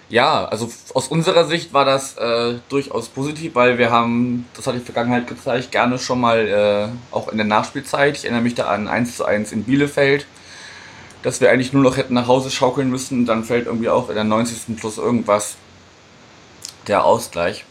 ja, 0.10 0.46
also 0.46 0.72
aus 0.94 1.10
unserer 1.10 1.46
Sicht 1.46 1.74
war 1.74 1.84
das 1.84 2.18
äh, 2.18 2.56
durchaus 2.70 3.10
positiv, 3.10 3.56
weil 3.56 3.78
wir 3.78 3.92
haben, 3.92 4.48
das 4.56 4.66
hat 4.66 4.76
die 4.76 4.80
Vergangenheit 4.80 5.28
gezeigt, 5.28 5.72
gerne 5.72 6.00
schon 6.00 6.22
mal 6.22 6.48
äh, 6.48 7.14
auch 7.14 7.28
in 7.28 7.38
der 7.38 7.46
Nachspielzeit. 7.46 8.18
Ich 8.18 8.24
erinnere 8.24 8.42
mich 8.42 8.56
da 8.56 8.68
an 8.68 8.88
1 8.88 9.18
zu 9.18 9.26
1 9.26 9.52
in 9.52 9.66
Bielefeld 9.66 10.26
dass 11.28 11.42
wir 11.42 11.52
eigentlich 11.52 11.74
nur 11.74 11.84
noch 11.84 11.98
hätten 11.98 12.14
nach 12.14 12.28
Hause 12.28 12.50
schaukeln 12.50 12.90
müssen. 12.90 13.26
Dann 13.26 13.44
fällt 13.44 13.66
irgendwie 13.66 13.90
auch 13.90 14.10
in 14.10 14.16
der 14.16 14.24
90. 14.24 14.78
plus 14.78 14.98
irgendwas 14.98 15.56
der 16.88 17.04
Ausgleich. 17.04 17.66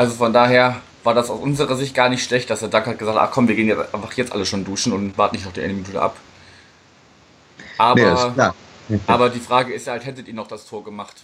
Also 0.00 0.14
von 0.14 0.32
daher 0.32 0.76
war 1.04 1.12
das 1.12 1.28
aus 1.28 1.38
unserer 1.38 1.76
Sicht 1.76 1.94
gar 1.94 2.08
nicht 2.08 2.24
schlecht, 2.24 2.48
dass 2.48 2.60
der 2.60 2.70
Duck 2.70 2.86
hat 2.86 2.98
gesagt, 2.98 3.18
ach 3.20 3.30
komm, 3.30 3.48
wir 3.48 3.54
gehen 3.54 3.68
jetzt 3.68 3.92
einfach 3.92 4.10
jetzt 4.14 4.32
alle 4.32 4.46
schon 4.46 4.64
duschen 4.64 4.94
und 4.94 5.18
warten 5.18 5.36
nicht 5.36 5.44
noch 5.44 5.52
die 5.52 5.60
eine 5.60 5.74
Minute 5.74 6.00
ab. 6.00 6.16
Aber, 7.76 8.54
nee, 8.88 8.98
aber 9.06 9.28
die 9.28 9.40
Frage 9.40 9.74
ist 9.74 9.86
ja 9.86 9.92
halt, 9.92 10.06
hättet 10.06 10.26
ihr 10.26 10.32
noch 10.32 10.48
das 10.48 10.64
Tor 10.64 10.82
gemacht? 10.84 11.16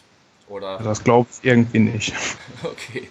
Oder? 0.50 0.76
Das 0.76 1.02
glaube 1.02 1.26
ich 1.32 1.48
irgendwie 1.48 1.78
nicht. 1.78 2.12
okay. 2.64 3.08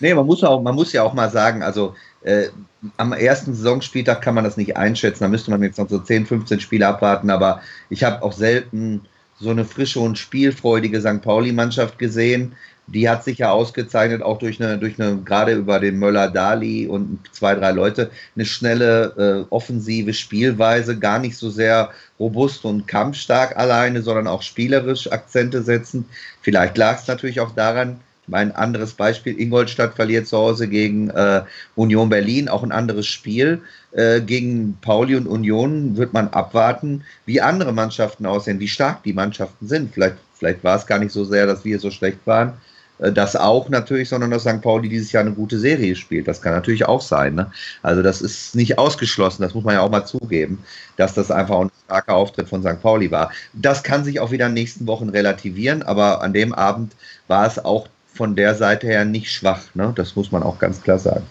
Nee, 0.00 0.14
man 0.14 0.24
muss, 0.24 0.42
auch, 0.42 0.62
man 0.62 0.74
muss 0.74 0.94
ja 0.94 1.02
auch 1.02 1.12
mal 1.12 1.28
sagen, 1.28 1.62
also 1.62 1.94
äh, 2.22 2.48
am 2.96 3.12
ersten 3.12 3.52
Saisonspieltag 3.52 4.22
kann 4.22 4.34
man 4.34 4.44
das 4.44 4.56
nicht 4.56 4.74
einschätzen. 4.74 5.24
Da 5.24 5.28
müsste 5.28 5.50
man 5.50 5.62
jetzt 5.62 5.78
noch 5.78 5.90
so 5.90 5.98
10, 5.98 6.24
15 6.24 6.60
Spiele 6.60 6.88
abwarten. 6.88 7.28
Aber 7.28 7.60
ich 7.90 8.02
habe 8.04 8.22
auch 8.22 8.32
selten 8.32 9.02
so 9.38 9.50
eine 9.50 9.66
frische 9.66 10.00
und 10.00 10.16
spielfreudige 10.16 11.02
St. 11.02 11.20
Pauli-Mannschaft 11.20 11.98
gesehen. 11.98 12.56
Die 12.86 13.08
hat 13.08 13.24
sich 13.24 13.38
ja 13.38 13.50
ausgezeichnet, 13.50 14.22
auch 14.22 14.38
durch 14.38 14.62
eine, 14.62 14.78
durch 14.78 15.00
eine, 15.00 15.16
gerade 15.18 15.54
über 15.54 15.80
den 15.80 15.98
Möller-Dali 15.98 16.86
und 16.86 17.18
zwei, 17.32 17.54
drei 17.54 17.72
Leute, 17.72 18.10
eine 18.36 18.44
schnelle, 18.44 19.46
äh, 19.48 19.52
offensive 19.52 20.12
Spielweise, 20.12 20.98
gar 20.98 21.18
nicht 21.18 21.36
so 21.36 21.48
sehr 21.48 21.90
robust 22.18 22.64
und 22.64 22.86
kampfstark 22.86 23.56
alleine, 23.56 24.02
sondern 24.02 24.26
auch 24.26 24.42
spielerisch 24.42 25.10
Akzente 25.10 25.62
setzen. 25.62 26.04
Vielleicht 26.42 26.76
lag 26.76 27.00
es 27.00 27.08
natürlich 27.08 27.40
auch 27.40 27.52
daran, 27.54 28.00
mein 28.26 28.54
anderes 28.54 28.94
Beispiel, 28.94 29.38
Ingolstadt 29.38 29.94
verliert 29.94 30.26
zu 30.26 30.38
Hause 30.38 30.68
gegen 30.68 31.10
äh, 31.10 31.42
Union 31.74 32.08
Berlin, 32.08 32.48
auch 32.48 32.62
ein 32.62 32.72
anderes 32.72 33.06
Spiel. 33.06 33.60
Äh, 33.92 34.20
gegen 34.22 34.78
Pauli 34.80 35.14
und 35.14 35.26
Union 35.26 35.96
wird 35.96 36.12
man 36.12 36.28
abwarten, 36.28 37.04
wie 37.26 37.40
andere 37.40 37.72
Mannschaften 37.72 38.26
aussehen, 38.26 38.60
wie 38.60 38.68
stark 38.68 39.02
die 39.02 39.12
Mannschaften 39.12 39.68
sind. 39.68 39.92
Vielleicht, 39.92 40.16
vielleicht 40.34 40.64
war 40.64 40.76
es 40.76 40.86
gar 40.86 40.98
nicht 40.98 41.12
so 41.12 41.24
sehr, 41.24 41.46
dass 41.46 41.64
wir 41.64 41.78
so 41.78 41.90
schlecht 41.90 42.26
waren. 42.26 42.54
Äh, 42.98 43.12
das 43.12 43.36
auch 43.36 43.68
natürlich, 43.68 44.08
sondern 44.08 44.30
dass 44.30 44.42
St. 44.42 44.60
Pauli 44.60 44.88
dieses 44.88 45.12
Jahr 45.12 45.22
eine 45.22 45.32
gute 45.32 45.58
Serie 45.58 45.96
spielt. 45.96 46.28
Das 46.28 46.42
kann 46.42 46.52
natürlich 46.52 46.86
auch 46.86 47.00
sein. 47.00 47.34
Ne? 47.34 47.50
Also 47.82 48.02
das 48.02 48.22
ist 48.22 48.54
nicht 48.54 48.78
ausgeschlossen, 48.78 49.42
das 49.42 49.54
muss 49.54 49.64
man 49.64 49.74
ja 49.74 49.80
auch 49.80 49.90
mal 49.90 50.04
zugeben, 50.04 50.62
dass 50.96 51.14
das 51.14 51.30
einfach 51.30 51.60
ein 51.60 51.70
starker 51.86 52.14
Auftritt 52.14 52.48
von 52.48 52.62
St. 52.62 52.80
Pauli 52.80 53.10
war. 53.10 53.30
Das 53.52 53.82
kann 53.82 54.04
sich 54.04 54.20
auch 54.20 54.30
wieder 54.30 54.46
in 54.46 54.54
den 54.54 54.62
nächsten 54.62 54.86
Wochen 54.86 55.08
relativieren, 55.08 55.82
aber 55.82 56.22
an 56.22 56.32
dem 56.32 56.54
Abend 56.54 56.92
war 57.28 57.46
es 57.46 57.64
auch 57.64 57.88
von 58.12 58.36
der 58.36 58.54
Seite 58.54 58.86
her 58.86 59.04
nicht 59.04 59.32
schwach. 59.32 59.62
Ne? 59.74 59.92
Das 59.96 60.14
muss 60.14 60.30
man 60.30 60.42
auch 60.42 60.58
ganz 60.58 60.80
klar 60.80 60.98
sagen. 60.98 61.26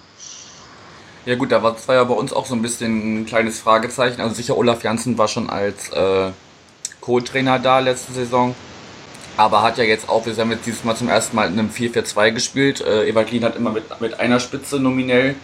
Ja 1.26 1.36
gut, 1.36 1.54
da 1.54 1.64
war, 1.64 1.76
war 1.88 1.96
ja 1.96 2.04
bei 2.04 2.14
uns 2.14 2.34
auch 2.34 2.46
so 2.46 2.54
ein 2.54 2.62
bisschen 2.62 3.22
ein 3.22 3.26
kleines 3.26 3.62
Fragezeichen. 3.62 4.20
Also 4.20 4.36
sicher, 4.36 4.58
Olaf 4.58 4.84
Janssen 4.84 5.18
war 5.18 5.30
schon 5.30 5.50
als 5.50 5.90
äh, 5.94 6.32
Co-Trainer 7.00 7.60
da 7.60 7.80
letzte 7.80 8.12
Saison. 8.12 8.54
Aber 9.36 9.64
hat 9.64 9.78
ja 9.78 9.84
jetzt 9.84 10.10
auch, 10.10 10.26
wir 10.26 10.36
haben 10.36 10.52
jetzt 10.52 10.66
dieses 10.66 10.84
Mal 10.84 10.96
zum 10.96 11.10
ersten 11.10 11.36
Mal 11.36 11.48
in 11.48 11.58
einem 11.58 11.70
4-4-2 11.70 12.32
gespielt. 12.32 12.82
Äh, 12.82 13.08
Evaglin 13.10 13.44
hat 13.44 13.56
immer 13.56 13.72
mit, 13.72 14.00
mit 14.00 14.20
einer 14.20 14.40
Spitze 14.40 14.80
nominell 14.80 15.36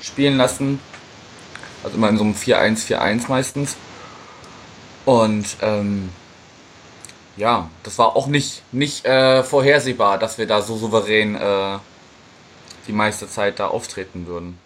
spielen 0.00 0.36
lassen. 0.36 0.80
Also 1.84 1.96
immer 1.96 2.08
in 2.08 2.16
so 2.16 2.24
einem 2.24 2.34
4-1-4-1 2.34 3.28
meistens. 3.28 3.76
Und 5.04 5.56
ähm, 5.60 6.10
ja, 7.36 7.70
das 7.82 7.98
war 7.98 8.16
auch 8.16 8.26
nicht, 8.26 8.62
nicht 8.72 9.04
äh, 9.04 9.42
vorhersehbar, 9.42 10.18
dass 10.18 10.38
wir 10.38 10.46
da 10.46 10.62
so 10.62 10.76
souverän 10.76 11.34
äh, 11.36 11.78
die 12.88 12.92
meiste 12.92 13.28
Zeit 13.28 13.60
da 13.60 13.68
auftreten 13.68 14.26
würden. 14.26 14.58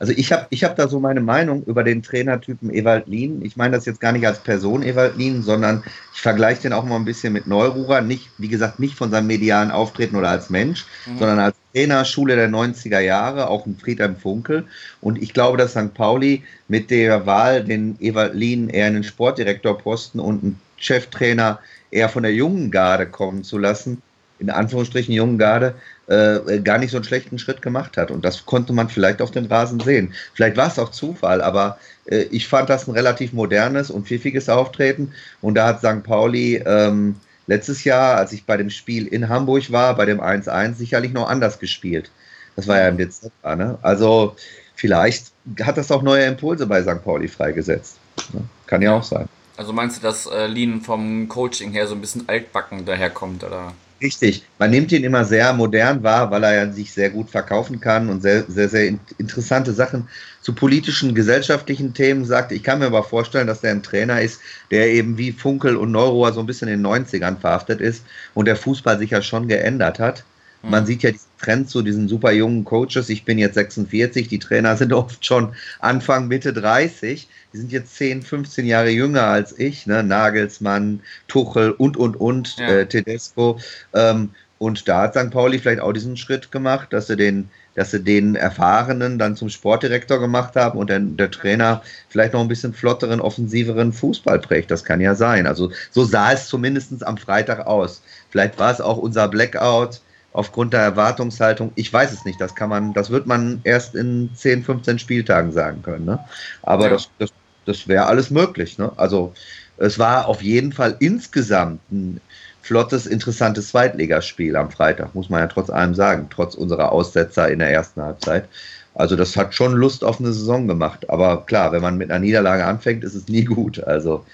Also 0.00 0.14
ich 0.16 0.32
habe 0.32 0.46
ich 0.48 0.64
hab 0.64 0.76
da 0.76 0.88
so 0.88 0.98
meine 0.98 1.20
Meinung 1.20 1.62
über 1.64 1.84
den 1.84 2.02
Trainertypen 2.02 2.72
Ewald 2.72 3.06
Lien. 3.06 3.44
Ich 3.44 3.58
meine 3.58 3.76
das 3.76 3.84
jetzt 3.84 4.00
gar 4.00 4.12
nicht 4.12 4.26
als 4.26 4.38
Person 4.38 4.82
Ewald 4.82 5.18
Lien, 5.18 5.42
sondern 5.42 5.84
ich 6.14 6.22
vergleiche 6.22 6.62
den 6.62 6.72
auch 6.72 6.84
mal 6.84 6.96
ein 6.96 7.04
bisschen 7.04 7.34
mit 7.34 7.46
Neururer. 7.46 8.00
Nicht, 8.00 8.30
wie 8.38 8.48
gesagt, 8.48 8.80
nicht 8.80 8.94
von 8.94 9.10
seinem 9.10 9.26
medialen 9.26 9.70
Auftreten 9.70 10.16
oder 10.16 10.30
als 10.30 10.48
Mensch, 10.48 10.86
mhm. 11.04 11.18
sondern 11.18 11.38
als 11.38 11.56
Trainer 11.74 12.06
Schule 12.06 12.34
der 12.34 12.48
90er 12.48 13.00
Jahre, 13.00 13.50
auch 13.50 13.66
ein 13.66 13.76
Friedhelm 13.76 14.16
Funkel. 14.16 14.64
Und 15.02 15.22
ich 15.22 15.34
glaube, 15.34 15.58
dass 15.58 15.72
St. 15.72 15.92
Pauli 15.92 16.44
mit 16.66 16.90
der 16.90 17.26
Wahl, 17.26 17.62
den 17.62 17.96
Ewald 18.00 18.34
Lien 18.34 18.70
eher 18.70 18.86
einen 18.86 19.04
Sportdirektorposten 19.04 20.18
und 20.18 20.42
einen 20.42 20.60
Cheftrainer 20.78 21.58
eher 21.90 22.08
von 22.08 22.22
der 22.22 22.32
jungen 22.32 22.70
Garde 22.70 23.06
kommen 23.06 23.44
zu 23.44 23.58
lassen, 23.58 24.00
in 24.40 24.50
Anführungsstrichen 24.50 25.14
jungen 25.14 25.38
Garde, 25.38 25.74
äh, 26.08 26.58
gar 26.60 26.78
nicht 26.78 26.90
so 26.90 26.96
einen 26.96 27.04
schlechten 27.04 27.38
Schritt 27.38 27.62
gemacht 27.62 27.96
hat. 27.96 28.10
Und 28.10 28.24
das 28.24 28.46
konnte 28.46 28.72
man 28.72 28.88
vielleicht 28.88 29.22
auf 29.22 29.30
dem 29.30 29.46
Rasen 29.46 29.80
sehen. 29.80 30.12
Vielleicht 30.34 30.56
war 30.56 30.66
es 30.66 30.78
auch 30.78 30.90
Zufall, 30.90 31.40
aber 31.40 31.78
äh, 32.06 32.22
ich 32.30 32.48
fand 32.48 32.68
das 32.68 32.88
ein 32.88 32.92
relativ 32.92 33.32
modernes 33.32 33.90
und 33.90 34.06
pfiffiges 34.06 34.48
Auftreten. 34.48 35.12
Und 35.40 35.54
da 35.54 35.68
hat 35.68 35.78
St. 35.78 36.02
Pauli 36.02 36.56
ähm, 36.66 37.16
letztes 37.46 37.84
Jahr, 37.84 38.16
als 38.16 38.32
ich 38.32 38.44
bei 38.44 38.56
dem 38.56 38.70
Spiel 38.70 39.06
in 39.06 39.28
Hamburg 39.28 39.70
war, 39.70 39.94
bei 39.96 40.06
dem 40.06 40.20
1-1, 40.20 40.74
sicherlich 40.74 41.12
noch 41.12 41.28
anders 41.28 41.58
gespielt. 41.58 42.10
Das 42.56 42.66
war 42.66 42.78
ja 42.78 42.88
im 42.88 42.96
Dezember. 42.96 43.56
Ne? 43.56 43.78
Also 43.82 44.36
vielleicht 44.74 45.32
hat 45.62 45.76
das 45.76 45.92
auch 45.92 46.02
neue 46.02 46.24
Impulse 46.24 46.66
bei 46.66 46.82
St. 46.82 47.04
Pauli 47.04 47.28
freigesetzt. 47.28 47.98
Ne? 48.32 48.42
Kann 48.66 48.82
ja 48.82 48.94
auch 48.94 49.04
sein. 49.04 49.28
Also 49.56 49.72
meinst 49.72 49.98
du, 49.98 50.02
dass 50.02 50.26
äh, 50.26 50.46
Lean 50.46 50.80
vom 50.80 51.28
Coaching 51.28 51.70
her 51.72 51.86
so 51.86 51.94
ein 51.94 52.00
bisschen 52.00 52.28
altbacken 52.28 52.86
daherkommt, 52.86 53.44
oder? 53.44 53.74
Richtig. 54.02 54.46
Man 54.58 54.70
nimmt 54.70 54.92
ihn 54.92 55.04
immer 55.04 55.26
sehr 55.26 55.52
modern 55.52 56.02
wahr, 56.02 56.30
weil 56.30 56.42
er 56.44 56.54
ja 56.54 56.72
sich 56.72 56.90
sehr 56.92 57.10
gut 57.10 57.28
verkaufen 57.28 57.80
kann 57.80 58.08
und 58.08 58.22
sehr, 58.22 58.44
sehr, 58.48 58.68
sehr 58.70 58.98
interessante 59.18 59.74
Sachen 59.74 60.08
zu 60.40 60.54
politischen, 60.54 61.14
gesellschaftlichen 61.14 61.92
Themen 61.92 62.24
sagt. 62.24 62.50
Ich 62.52 62.62
kann 62.62 62.78
mir 62.78 62.86
aber 62.86 63.04
vorstellen, 63.04 63.46
dass 63.46 63.62
er 63.62 63.72
ein 63.72 63.82
Trainer 63.82 64.22
ist, 64.22 64.40
der 64.70 64.88
eben 64.88 65.18
wie 65.18 65.32
Funkel 65.32 65.76
und 65.76 65.92
Neurohr 65.92 66.32
so 66.32 66.40
ein 66.40 66.46
bisschen 66.46 66.68
in 66.68 66.82
den 66.82 66.86
90ern 66.86 67.38
verhaftet 67.38 67.82
ist 67.82 68.06
und 68.32 68.46
der 68.46 68.56
Fußball 68.56 68.98
sich 68.98 69.10
ja 69.10 69.20
schon 69.20 69.48
geändert 69.48 69.98
hat. 69.98 70.24
Man 70.62 70.86
sieht 70.86 71.02
ja 71.02 71.10
diesen 71.10 71.29
Trend 71.40 71.70
zu 71.70 71.82
diesen 71.82 72.08
super 72.08 72.32
jungen 72.32 72.64
Coaches. 72.64 73.08
Ich 73.08 73.24
bin 73.24 73.38
jetzt 73.38 73.54
46, 73.54 74.28
die 74.28 74.38
Trainer 74.38 74.76
sind 74.76 74.92
oft 74.92 75.24
schon 75.24 75.54
Anfang, 75.78 76.28
Mitte 76.28 76.52
30. 76.52 77.28
Die 77.52 77.56
sind 77.56 77.72
jetzt 77.72 77.96
10, 77.96 78.22
15 78.22 78.66
Jahre 78.66 78.90
jünger 78.90 79.24
als 79.24 79.58
ich. 79.58 79.86
Ne? 79.86 80.02
Nagelsmann, 80.02 81.00
Tuchel 81.28 81.72
und, 81.72 81.96
und, 81.96 82.16
und, 82.16 82.56
ja. 82.58 82.68
äh, 82.68 82.86
Tedesco. 82.86 83.58
Ähm, 83.94 84.30
und 84.58 84.86
da 84.88 85.02
hat 85.02 85.14
St. 85.14 85.30
Pauli 85.30 85.58
vielleicht 85.58 85.80
auch 85.80 85.92
diesen 85.92 86.18
Schritt 86.18 86.52
gemacht, 86.52 86.92
dass 86.92 87.06
sie 87.06 87.16
den, 87.16 87.48
dass 87.76 87.92
sie 87.92 88.04
den 88.04 88.34
Erfahrenen 88.34 89.18
dann 89.18 89.34
zum 89.34 89.48
Sportdirektor 89.48 90.20
gemacht 90.20 90.54
haben 90.54 90.78
und 90.78 90.90
der, 90.90 91.00
der 91.00 91.30
Trainer 91.30 91.82
vielleicht 92.10 92.34
noch 92.34 92.42
ein 92.42 92.48
bisschen 92.48 92.74
flotteren, 92.74 93.22
offensiveren 93.22 93.90
Fußball 93.90 94.38
prägt. 94.38 94.70
Das 94.70 94.84
kann 94.84 95.00
ja 95.00 95.14
sein. 95.14 95.46
Also 95.46 95.72
so 95.90 96.04
sah 96.04 96.32
es 96.32 96.46
zumindest 96.46 97.06
am 97.06 97.16
Freitag 97.16 97.66
aus. 97.66 98.02
Vielleicht 98.28 98.58
war 98.58 98.70
es 98.70 98.82
auch 98.82 98.98
unser 98.98 99.28
Blackout 99.28 100.02
aufgrund 100.32 100.72
der 100.72 100.80
Erwartungshaltung. 100.80 101.72
Ich 101.74 101.92
weiß 101.92 102.12
es 102.12 102.24
nicht. 102.24 102.40
Das 102.40 102.54
kann 102.54 102.68
man, 102.68 102.92
das 102.92 103.10
wird 103.10 103.26
man 103.26 103.60
erst 103.64 103.94
in 103.94 104.30
10, 104.34 104.64
15 104.64 104.98
Spieltagen 104.98 105.52
sagen 105.52 105.82
können. 105.82 106.04
Ne? 106.04 106.18
Aber 106.62 106.84
ja. 106.84 106.90
das, 106.90 107.10
das, 107.18 107.30
das 107.66 107.88
wäre 107.88 108.06
alles 108.06 108.30
möglich. 108.30 108.78
Ne? 108.78 108.92
Also 108.96 109.32
es 109.76 109.98
war 109.98 110.28
auf 110.28 110.42
jeden 110.42 110.72
Fall 110.72 110.96
insgesamt 111.00 111.80
ein 111.90 112.20
flottes, 112.62 113.06
interessantes 113.06 113.68
Zweitligaspiel 113.68 114.54
am 114.54 114.70
Freitag, 114.70 115.14
muss 115.14 115.30
man 115.30 115.40
ja 115.40 115.46
trotz 115.46 115.70
allem 115.70 115.94
sagen, 115.94 116.28
trotz 116.30 116.54
unserer 116.54 116.92
Aussetzer 116.92 117.50
in 117.50 117.58
der 117.58 117.72
ersten 117.72 118.02
Halbzeit. 118.02 118.48
Also 118.94 119.16
das 119.16 119.36
hat 119.36 119.54
schon 119.54 119.72
Lust 119.72 120.04
auf 120.04 120.20
eine 120.20 120.32
Saison 120.32 120.68
gemacht. 120.68 121.08
Aber 121.08 121.46
klar, 121.46 121.72
wenn 121.72 121.82
man 121.82 121.96
mit 121.96 122.10
einer 122.10 122.20
Niederlage 122.20 122.64
anfängt, 122.64 123.02
ist 123.02 123.14
es 123.14 123.28
nie 123.28 123.44
gut. 123.44 123.82
Also 123.84 124.24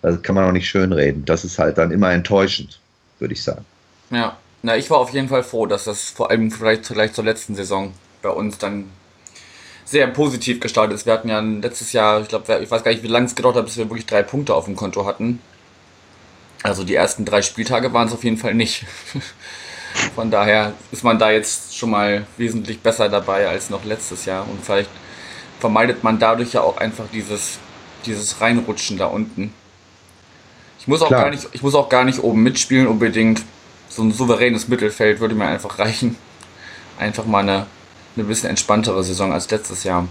das 0.00 0.22
kann 0.22 0.34
man 0.34 0.44
auch 0.44 0.52
nicht 0.52 0.68
schönreden. 0.68 1.24
Das 1.24 1.44
ist 1.44 1.58
halt 1.58 1.78
dann 1.78 1.90
immer 1.90 2.12
enttäuschend, 2.12 2.78
würde 3.18 3.34
ich 3.34 3.42
sagen. 3.42 3.64
Ja, 4.10 4.36
na, 4.62 4.76
ich 4.76 4.88
war 4.90 4.98
auf 4.98 5.10
jeden 5.12 5.28
Fall 5.28 5.42
froh, 5.42 5.66
dass 5.66 5.84
das 5.84 6.10
vor 6.10 6.30
allem 6.30 6.50
vielleicht 6.50 6.84
gleich 6.84 7.12
zur 7.12 7.24
letzten 7.24 7.54
Saison 7.54 7.92
bei 8.22 8.30
uns 8.30 8.58
dann 8.58 8.90
sehr 9.84 10.06
positiv 10.06 10.60
gestartet 10.60 10.94
ist. 10.94 11.06
Wir 11.06 11.12
hatten 11.12 11.28
ja 11.28 11.40
letztes 11.40 11.92
Jahr, 11.92 12.20
ich 12.22 12.28
glaube, 12.28 12.60
ich 12.62 12.70
weiß 12.70 12.84
gar 12.84 12.92
nicht, 12.92 13.02
wie 13.02 13.08
lange 13.08 13.26
es 13.26 13.34
gedauert 13.34 13.56
hat, 13.56 13.64
bis 13.64 13.76
wir 13.76 13.90
wirklich 13.90 14.06
drei 14.06 14.22
Punkte 14.22 14.54
auf 14.54 14.66
dem 14.66 14.76
Konto 14.76 15.04
hatten. 15.04 15.40
Also 16.62 16.84
die 16.84 16.94
ersten 16.94 17.24
drei 17.24 17.42
Spieltage 17.42 17.92
waren 17.92 18.06
es 18.06 18.14
auf 18.14 18.22
jeden 18.22 18.36
Fall 18.36 18.54
nicht. 18.54 18.86
Von 20.14 20.30
daher 20.30 20.72
ist 20.92 21.02
man 21.02 21.18
da 21.18 21.30
jetzt 21.30 21.76
schon 21.76 21.90
mal 21.90 22.24
wesentlich 22.36 22.80
besser 22.80 23.08
dabei 23.08 23.48
als 23.48 23.68
noch 23.68 23.84
letztes 23.84 24.24
Jahr 24.24 24.48
und 24.48 24.64
vielleicht 24.64 24.88
vermeidet 25.60 26.02
man 26.02 26.18
dadurch 26.18 26.54
ja 26.54 26.62
auch 26.62 26.78
einfach 26.78 27.04
dieses, 27.12 27.58
dieses 28.06 28.40
Reinrutschen 28.40 28.96
da 28.96 29.06
unten. 29.06 29.52
Ich 30.78 30.88
muss 30.88 31.02
auch 31.02 31.10
gar 31.10 31.30
nicht, 31.30 31.48
ich 31.52 31.62
muss 31.62 31.74
auch 31.74 31.88
gar 31.88 32.04
nicht 32.04 32.20
oben 32.20 32.42
mitspielen 32.42 32.86
unbedingt 32.86 33.42
so 33.92 34.02
ein 34.02 34.12
souveränes 34.12 34.68
Mittelfeld 34.68 35.20
würde 35.20 35.34
mir 35.34 35.46
einfach 35.46 35.78
reichen. 35.78 36.16
Einfach 36.98 37.26
mal 37.26 37.40
eine, 37.40 37.66
eine 38.16 38.24
bisschen 38.24 38.48
entspanntere 38.48 39.04
Saison 39.04 39.32
als 39.32 39.50
letztes 39.50 39.84
Jahr. 39.84 40.08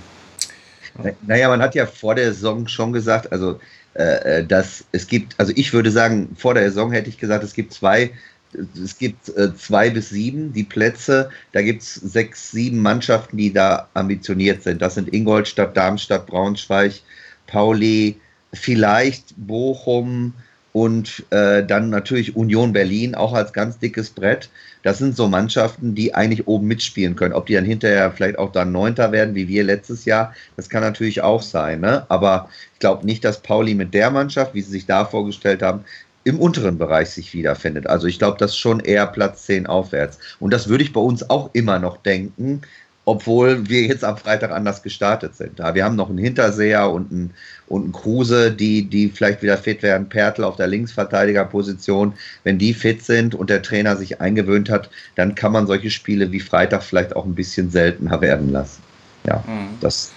Naja, 1.26 1.48
man 1.50 1.62
hat 1.62 1.74
ja 1.74 1.86
vor 1.86 2.16
der 2.16 2.34
Saison 2.34 2.68
schon 2.68 2.92
gesagt, 2.92 3.32
also 3.32 3.60
äh, 3.94 4.40
äh, 4.40 4.46
dass 4.46 4.84
es 4.92 5.08
gibt, 5.08 5.36
also 5.38 5.54
ich 5.56 5.74
würde 5.74 5.90
sagen, 5.90 6.36
vor 6.38 6.54
der 6.54 6.64
Saison 6.70 6.92
hätte 6.92 7.10
ich 7.10 7.18
gesagt, 7.18 7.44
es 7.44 7.54
gibt 7.54 7.74
zwei, 7.74 8.12
es 8.54 8.98
gibt 8.98 9.30
äh, 9.30 9.56
zwei 9.56 9.90
bis 9.90 10.10
sieben 10.10 10.54
die 10.54 10.64
Plätze, 10.64 11.30
da 11.54 11.62
gibt 11.62 11.82
es 11.82 11.96
sechs, 11.96 12.52
sieben 12.52 12.80
Mannschaften, 12.80 13.38
die 13.38 13.52
da 13.54 13.88
ambitioniert 13.94 14.64
sind. 14.64 14.82
Das 14.82 14.96
sind 14.96 15.14
Ingolstadt, 15.14 15.76
Darmstadt, 15.76 16.28
Braunschweig, 16.28 17.02
Pauli, 17.48 18.20
vielleicht 18.54 19.34
Bochum, 19.38 20.34
und 20.74 21.26
äh, 21.32 21.64
dann 21.66 21.90
natürlich 21.90 22.36
Union 22.36 22.74
Berlin 22.74 23.16
auch 23.16 23.34
als 23.34 23.54
ganz 23.54 23.78
dickes 23.80 24.10
Brett. 24.10 24.50
Das 24.84 24.98
sind 24.98 25.16
so 25.16 25.28
Mannschaften, 25.28 25.96
die 25.96 26.16
eigentlich 26.16 26.48
oben 26.48 26.68
mitspielen 26.68 27.16
können. 27.16 27.34
Ob 27.34 27.46
die 27.46 27.54
dann 27.54 27.66
hinterher 27.66 28.12
vielleicht 28.12 28.40
auch 28.40 28.52
dann 28.52 28.72
Neunter 28.72 29.12
werden, 29.12 29.36
wie 29.36 29.48
wir 29.48 29.64
letztes 29.64 30.06
Jahr, 30.06 30.34
das 30.56 30.70
kann 30.70 30.82
natürlich 30.82 31.22
auch 31.22 31.42
sein. 31.42 31.82
Ne? 31.82 32.06
Aber 32.10 32.50
ich 32.74 32.80
glaube 32.80 33.06
nicht, 33.06 33.24
dass 33.26 33.42
Pauli 33.42 33.76
mit 33.76 33.94
der 33.94 34.10
Mannschaft, 34.12 34.54
wie 34.54 34.62
sie 34.62 34.72
sich 34.72 34.86
da 34.86 35.06
vorgestellt 35.06 35.62
haben, 35.62 35.84
im 36.24 36.40
unteren 36.40 36.78
Bereich 36.78 37.10
sich 37.10 37.34
wiederfindet. 37.34 37.88
Also 37.88 38.08
ich 38.08 38.20
glaube, 38.20 38.38
das 38.38 38.52
ist 38.52 38.58
schon 38.58 38.80
eher 38.80 39.08
Platz 39.08 39.46
10 39.48 39.66
aufwärts. 39.66 40.20
Und 40.40 40.54
das 40.54 40.68
würde 40.68 40.84
ich 40.84 40.94
bei 40.94 41.02
uns 41.02 41.30
auch 41.30 41.50
immer 41.54 41.80
noch 41.80 41.98
denken, 41.98 42.62
obwohl 43.06 43.68
wir 43.68 43.82
jetzt 43.82 44.04
am 44.04 44.18
Freitag 44.18 44.52
anders 44.52 44.84
gestartet 44.84 45.36
sind. 45.36 45.58
wir 45.58 45.84
haben 45.84 45.96
noch 45.96 46.10
einen 46.10 46.20
Hinterseher 46.20 46.90
und 46.90 47.12
einen, 47.12 47.34
und 47.68 47.84
einen 47.84 47.92
Kruse, 47.94 48.52
die, 48.52 48.84
die 48.84 49.10
vielleicht 49.10 49.42
wieder 49.42 49.58
fit 49.58 49.82
werden. 49.82 50.08
Pertl 50.08 50.44
auf 50.44 50.56
der 50.56 50.68
Linksverteidigerposition. 50.68 52.14
Wenn 52.44 52.60
die 52.60 52.74
fit 52.74 53.04
sind 53.04 53.34
und 53.34 53.50
der 53.50 53.64
Trainer 53.64 53.96
sich 53.98 54.22
eingewöhnt 54.22 54.70
hat, 54.70 54.90
dann 55.16 55.34
kann 55.34 55.52
man 55.52 55.66
solche 55.66 55.90
Spiele 55.90 56.32
wie 56.32 56.40
Freitag 56.40 56.84
vielleicht 56.84 57.16
auch 57.16 57.26
ein 57.26 57.34
bisschen 57.34 57.72
seltener 57.72 58.22
werden 58.22 58.52
lassen. 58.52 58.84
Ja, 59.26 59.44
mhm. 59.48 59.78
das. 59.80 60.12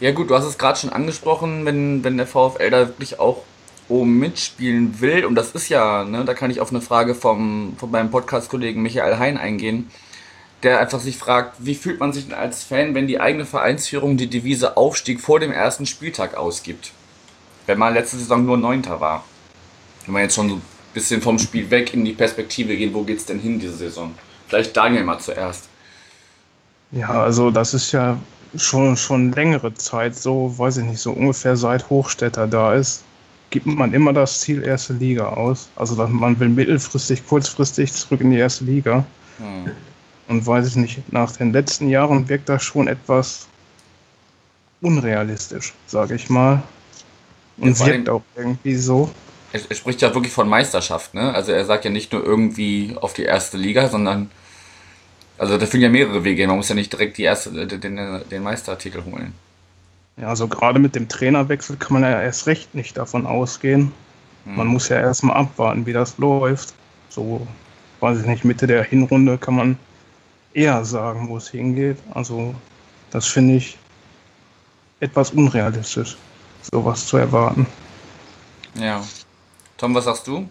Ja, 0.00 0.12
gut, 0.12 0.30
du 0.30 0.34
hast 0.34 0.44
es 0.44 0.58
gerade 0.58 0.78
schon 0.78 0.90
angesprochen, 0.90 1.64
wenn, 1.64 2.04
wenn 2.04 2.18
der 2.18 2.26
VfL 2.26 2.70
da 2.70 2.86
wirklich 2.88 3.18
auch 3.18 3.42
oben 3.88 4.18
mitspielen 4.18 5.00
will, 5.00 5.24
und 5.24 5.34
das 5.34 5.52
ist 5.52 5.70
ja, 5.70 6.04
ne, 6.04 6.24
da 6.24 6.34
kann 6.34 6.50
ich 6.50 6.60
auf 6.60 6.70
eine 6.70 6.82
Frage 6.82 7.14
vom, 7.14 7.74
von 7.78 7.90
meinem 7.90 8.10
Podcast-Kollegen 8.10 8.82
Michael 8.82 9.18
Hein 9.18 9.38
eingehen 9.38 9.90
der 10.62 10.80
einfach 10.80 11.00
sich 11.00 11.16
fragt, 11.16 11.56
wie 11.58 11.74
fühlt 11.74 12.00
man 12.00 12.12
sich 12.12 12.24
denn 12.24 12.34
als 12.34 12.64
Fan, 12.64 12.94
wenn 12.94 13.06
die 13.06 13.20
eigene 13.20 13.44
Vereinsführung 13.44 14.16
die 14.16 14.28
Devise 14.28 14.76
Aufstieg 14.76 15.20
vor 15.20 15.40
dem 15.40 15.52
ersten 15.52 15.86
Spieltag 15.86 16.36
ausgibt? 16.36 16.92
Wenn 17.66 17.78
man 17.78 17.94
letzte 17.94 18.16
Saison 18.16 18.44
nur 18.44 18.56
Neunter 18.56 19.00
war. 19.00 19.24
Wenn 20.04 20.14
man 20.14 20.22
jetzt 20.22 20.34
schon 20.34 20.48
so 20.48 20.54
ein 20.56 20.62
bisschen 20.94 21.20
vom 21.20 21.38
Spiel 21.38 21.70
weg 21.70 21.94
in 21.94 22.04
die 22.04 22.12
Perspektive 22.12 22.76
geht, 22.76 22.94
wo 22.94 23.02
geht 23.02 23.18
es 23.18 23.26
denn 23.26 23.38
hin 23.38 23.60
diese 23.60 23.76
Saison? 23.76 24.14
Vielleicht 24.48 24.76
Daniel 24.76 25.04
mal 25.04 25.18
zuerst. 25.18 25.68
Ja, 26.90 27.08
also 27.08 27.50
das 27.50 27.74
ist 27.74 27.92
ja 27.92 28.18
schon, 28.56 28.96
schon 28.96 29.32
längere 29.32 29.74
Zeit 29.74 30.16
so, 30.16 30.58
weiß 30.58 30.78
ich 30.78 30.84
nicht, 30.84 31.00
so 31.00 31.12
ungefähr 31.12 31.56
seit 31.56 31.90
Hochstädter 31.90 32.46
da 32.46 32.74
ist, 32.74 33.04
gibt 33.50 33.66
man 33.66 33.92
immer 33.92 34.12
das 34.12 34.40
Ziel 34.40 34.62
erste 34.62 34.94
Liga 34.94 35.28
aus. 35.28 35.68
Also 35.76 35.94
man 36.06 36.40
will 36.40 36.48
mittelfristig, 36.48 37.26
kurzfristig 37.26 37.92
zurück 37.92 38.22
in 38.22 38.30
die 38.30 38.38
erste 38.38 38.64
Liga. 38.64 39.04
Hm. 39.38 39.70
Und 40.28 40.46
weiß 40.46 40.66
ich 40.68 40.76
nicht, 40.76 41.12
nach 41.12 41.32
den 41.32 41.52
letzten 41.52 41.88
Jahren 41.88 42.28
wirkt 42.28 42.48
das 42.48 42.62
schon 42.62 42.86
etwas 42.86 43.48
unrealistisch, 44.80 45.72
sage 45.86 46.14
ich 46.14 46.28
mal. 46.28 46.62
Und 47.56 47.78
ja, 47.78 47.86
wirkt 47.86 48.08
auch 48.08 48.22
irgendwie 48.36 48.76
so. 48.76 49.10
Er, 49.52 49.60
er, 49.68 49.74
spricht 49.74 50.02
ja 50.02 50.14
wirklich 50.14 50.32
von 50.32 50.48
Meisterschaft, 50.48 51.14
ne? 51.14 51.34
Also 51.34 51.52
er 51.52 51.64
sagt 51.64 51.84
ja 51.86 51.90
nicht 51.90 52.12
nur 52.12 52.22
irgendwie 52.22 52.94
auf 53.00 53.14
die 53.14 53.24
erste 53.24 53.56
Liga, 53.56 53.88
sondern 53.88 54.30
also 55.38 55.56
da 55.56 55.66
führen 55.66 55.82
ja 55.82 55.88
mehrere 55.88 56.24
Wege. 56.24 56.46
Man 56.46 56.56
muss 56.56 56.68
ja 56.68 56.74
nicht 56.74 56.92
direkt 56.92 57.16
die 57.16 57.22
erste, 57.22 57.66
den, 57.66 58.20
den 58.30 58.42
Meisterartikel 58.42 59.04
holen. 59.04 59.32
Ja, 60.16 60.28
also 60.28 60.48
gerade 60.48 60.80
mit 60.80 60.96
dem 60.96 61.08
Trainerwechsel 61.08 61.76
kann 61.76 61.94
man 61.94 62.02
ja 62.02 62.20
erst 62.20 62.46
recht 62.46 62.74
nicht 62.74 62.96
davon 62.96 63.24
ausgehen. 63.24 63.92
Hm. 64.44 64.56
Man 64.56 64.66
muss 64.66 64.88
ja 64.88 64.98
erstmal 65.00 65.36
abwarten, 65.36 65.86
wie 65.86 65.92
das 65.92 66.18
läuft. 66.18 66.74
So, 67.08 67.46
weiß 68.00 68.20
ich 68.20 68.26
nicht, 68.26 68.44
Mitte 68.44 68.66
der 68.66 68.82
Hinrunde 68.82 69.38
kann 69.38 69.54
man 69.54 69.78
eher 70.52 70.84
sagen, 70.84 71.28
wo 71.28 71.36
es 71.36 71.48
hingeht. 71.48 71.98
Also 72.14 72.54
das 73.10 73.26
finde 73.26 73.56
ich 73.56 73.78
etwas 75.00 75.30
unrealistisch, 75.30 76.16
sowas 76.62 77.06
zu 77.06 77.16
erwarten. 77.16 77.66
Ja. 78.74 79.02
Tom, 79.76 79.94
was 79.94 80.04
sagst 80.04 80.26
du? 80.26 80.48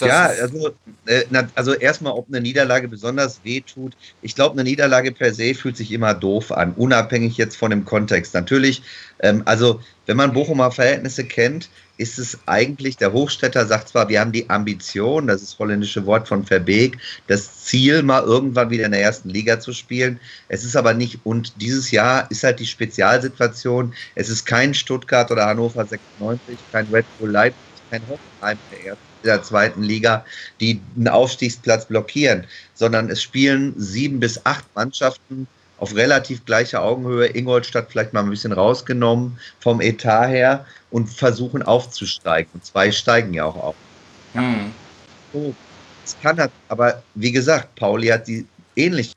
Ja, 0.00 0.26
also, 0.26 0.74
äh, 1.06 1.24
also 1.54 1.74
erstmal, 1.74 2.12
ob 2.12 2.28
eine 2.28 2.40
Niederlage 2.40 2.88
besonders 2.88 3.40
weh 3.44 3.60
tut. 3.60 3.96
Ich 4.22 4.34
glaube, 4.34 4.54
eine 4.54 4.68
Niederlage 4.68 5.12
per 5.12 5.34
se 5.34 5.54
fühlt 5.54 5.76
sich 5.76 5.92
immer 5.92 6.14
doof 6.14 6.52
an, 6.52 6.72
unabhängig 6.74 7.36
jetzt 7.36 7.56
von 7.56 7.70
dem 7.70 7.84
Kontext. 7.84 8.34
Natürlich, 8.34 8.82
ähm, 9.20 9.42
also 9.44 9.80
wenn 10.06 10.16
man 10.16 10.32
Bochumer 10.32 10.70
Verhältnisse 10.70 11.24
kennt, 11.24 11.68
ist 11.96 12.18
es 12.18 12.38
eigentlich, 12.46 12.96
der 12.96 13.12
Hochstädter 13.12 13.66
sagt 13.66 13.88
zwar, 13.88 14.08
wir 14.08 14.20
haben 14.20 14.32
die 14.32 14.50
Ambition, 14.50 15.28
das 15.28 15.42
ist 15.42 15.52
das 15.52 15.58
holländische 15.58 16.04
Wort 16.06 16.26
von 16.26 16.44
Verbeek, 16.44 16.98
das 17.28 17.64
Ziel, 17.64 18.02
mal 18.02 18.22
irgendwann 18.24 18.70
wieder 18.70 18.86
in 18.86 18.92
der 18.92 19.02
ersten 19.02 19.28
Liga 19.28 19.60
zu 19.60 19.72
spielen. 19.72 20.18
Es 20.48 20.64
ist 20.64 20.76
aber 20.76 20.94
nicht, 20.94 21.20
und 21.24 21.60
dieses 21.60 21.90
Jahr 21.90 22.28
ist 22.30 22.42
halt 22.42 22.58
die 22.58 22.66
Spezialsituation, 22.66 23.94
es 24.16 24.28
ist 24.28 24.44
kein 24.44 24.74
Stuttgart 24.74 25.30
oder 25.30 25.46
Hannover 25.46 25.84
96, 25.86 26.58
kein 26.72 26.86
Red 26.92 27.06
Bull 27.18 27.30
Leipzig, 27.30 27.60
kein 27.90 28.02
Hoffenheim 28.08 28.58
der 28.72 28.86
ersten 28.86 29.13
der 29.24 29.42
zweiten 29.42 29.82
Liga, 29.82 30.24
die 30.60 30.80
einen 30.96 31.08
Aufstiegsplatz 31.08 31.86
blockieren, 31.86 32.46
sondern 32.74 33.10
es 33.10 33.22
spielen 33.22 33.74
sieben 33.76 34.20
bis 34.20 34.44
acht 34.44 34.64
Mannschaften 34.74 35.46
auf 35.78 35.94
relativ 35.94 36.44
gleicher 36.44 36.82
Augenhöhe, 36.82 37.26
Ingolstadt 37.26 37.88
vielleicht 37.90 38.12
mal 38.12 38.22
ein 38.22 38.30
bisschen 38.30 38.52
rausgenommen 38.52 39.38
vom 39.60 39.80
Etat 39.80 40.28
her 40.28 40.64
und 40.90 41.10
versuchen 41.10 41.62
aufzusteigen. 41.62 42.50
Und 42.54 42.64
zwei 42.64 42.92
steigen 42.92 43.34
ja 43.34 43.44
auch 43.44 43.56
auf. 43.56 43.74
Mhm. 44.34 44.72
So, 45.32 45.54
das 46.04 46.16
kann 46.22 46.36
das, 46.36 46.50
aber 46.68 47.02
wie 47.14 47.32
gesagt, 47.32 47.74
Pauli 47.74 48.08
hat 48.08 48.28
die 48.28 48.46
ähnliche 48.76 49.12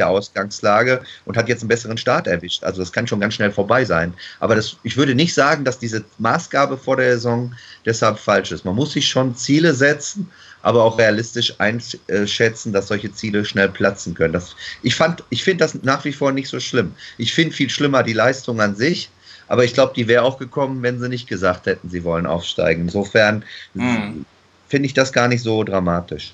Ausgangslage 0.00 1.02
und 1.26 1.36
hat 1.36 1.48
jetzt 1.48 1.60
einen 1.60 1.68
besseren 1.68 1.98
Start 1.98 2.26
erwischt. 2.26 2.64
Also 2.64 2.80
das 2.80 2.92
kann 2.92 3.06
schon 3.06 3.20
ganz 3.20 3.34
schnell 3.34 3.52
vorbei 3.52 3.84
sein. 3.84 4.14
Aber 4.40 4.54
das, 4.54 4.76
ich 4.84 4.96
würde 4.96 5.14
nicht 5.14 5.34
sagen, 5.34 5.64
dass 5.64 5.78
diese 5.78 6.02
Maßgabe 6.18 6.78
vor 6.78 6.96
der 6.96 7.12
Saison 7.14 7.54
deshalb 7.84 8.18
falsch 8.18 8.52
ist. 8.52 8.64
Man 8.64 8.74
muss 8.74 8.92
sich 8.92 9.06
schon 9.06 9.36
Ziele 9.36 9.74
setzen, 9.74 10.30
aber 10.62 10.82
auch 10.82 10.98
realistisch 10.98 11.54
einschätzen, 11.58 12.72
dass 12.72 12.88
solche 12.88 13.12
Ziele 13.12 13.44
schnell 13.44 13.68
platzen 13.68 14.14
können. 14.14 14.32
Das, 14.32 14.56
ich 14.82 14.98
ich 15.28 15.44
finde 15.44 15.64
das 15.64 15.74
nach 15.82 16.04
wie 16.06 16.12
vor 16.12 16.32
nicht 16.32 16.48
so 16.48 16.58
schlimm. 16.58 16.94
Ich 17.18 17.34
finde 17.34 17.54
viel 17.54 17.68
schlimmer 17.68 18.02
die 18.02 18.14
Leistung 18.14 18.60
an 18.60 18.74
sich. 18.74 19.10
Aber 19.48 19.64
ich 19.64 19.74
glaube, 19.74 19.92
die 19.94 20.08
wäre 20.08 20.22
auch 20.22 20.38
gekommen, 20.38 20.82
wenn 20.82 20.98
sie 20.98 21.10
nicht 21.10 21.28
gesagt 21.28 21.66
hätten, 21.66 21.90
sie 21.90 22.04
wollen 22.04 22.24
aufsteigen. 22.24 22.84
Insofern 22.84 23.44
hm. 23.74 24.24
finde 24.68 24.86
ich 24.86 24.94
das 24.94 25.12
gar 25.12 25.28
nicht 25.28 25.42
so 25.42 25.62
dramatisch 25.64 26.32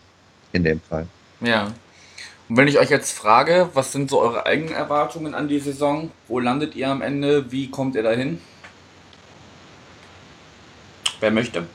in 0.52 0.62
dem 0.62 0.80
Fall. 0.80 1.06
Ja. 1.40 1.72
Und 2.48 2.56
wenn 2.56 2.68
ich 2.68 2.78
euch 2.78 2.90
jetzt 2.90 3.12
frage, 3.12 3.68
was 3.74 3.92
sind 3.92 4.08
so 4.08 4.20
eure 4.20 4.46
eigenen 4.46 4.72
Erwartungen 4.72 5.34
an 5.34 5.48
die 5.48 5.58
Saison? 5.58 6.10
Wo 6.28 6.40
landet 6.40 6.74
ihr 6.74 6.88
am 6.88 7.02
Ende? 7.02 7.52
Wie 7.52 7.70
kommt 7.70 7.94
ihr 7.94 8.02
dahin? 8.02 8.40
Wer 11.20 11.30
möchte? 11.30 11.66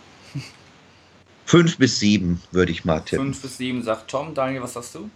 Fünf 1.45 1.77
bis 1.77 1.99
sieben 1.99 2.41
würde 2.51 2.71
ich 2.71 2.85
mal 2.85 3.01
tippen. 3.01 3.25
Fünf 3.25 3.41
bis 3.41 3.57
sieben 3.57 3.83
sagt 3.83 4.09
Tom. 4.09 4.33
Daniel, 4.33 4.63
was 4.63 4.73
sagst 4.73 4.95
du? 4.95 5.09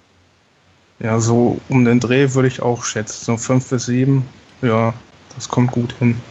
Ja, 0.99 1.19
so 1.19 1.59
um 1.69 1.85
den 1.85 1.99
Dreh 1.99 2.33
würde 2.33 2.47
ich 2.47 2.61
auch 2.61 2.83
schätzen. 2.83 3.25
So 3.25 3.37
fünf 3.37 3.69
bis 3.69 3.85
sieben, 3.85 4.27
ja, 4.61 4.93
das 5.35 5.49
kommt 5.49 5.71
gut 5.71 5.93
hin. 5.93 6.21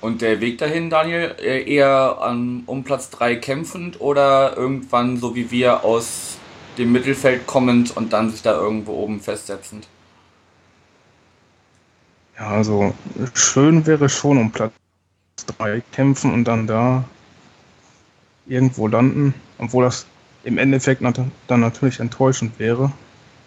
Und 0.00 0.20
der 0.20 0.40
Weg 0.40 0.58
dahin, 0.58 0.90
Daniel, 0.90 1.34
eher 1.38 2.18
um 2.66 2.84
Platz 2.84 3.10
3 3.10 3.36
kämpfend 3.36 4.00
oder 4.00 4.56
irgendwann 4.56 5.16
so 5.16 5.34
wie 5.34 5.50
wir 5.50 5.84
aus 5.84 6.35
dem 6.78 6.92
Mittelfeld 6.92 7.46
kommend 7.46 7.96
und 7.96 8.12
dann 8.12 8.30
sich 8.30 8.42
da 8.42 8.52
irgendwo 8.52 8.92
oben 8.92 9.20
festsetzend? 9.20 9.88
Ja, 12.38 12.48
also 12.48 12.92
schön 13.34 13.86
wäre 13.86 14.08
schon 14.08 14.38
um 14.38 14.50
Platz 14.52 14.72
3 15.58 15.82
kämpfen 15.92 16.32
und 16.32 16.44
dann 16.44 16.66
da 16.66 17.04
irgendwo 18.46 18.86
landen, 18.88 19.34
obwohl 19.58 19.84
das 19.84 20.06
im 20.44 20.58
Endeffekt 20.58 21.02
dann 21.02 21.60
natürlich 21.60 22.00
enttäuschend 22.00 22.58
wäre. 22.58 22.92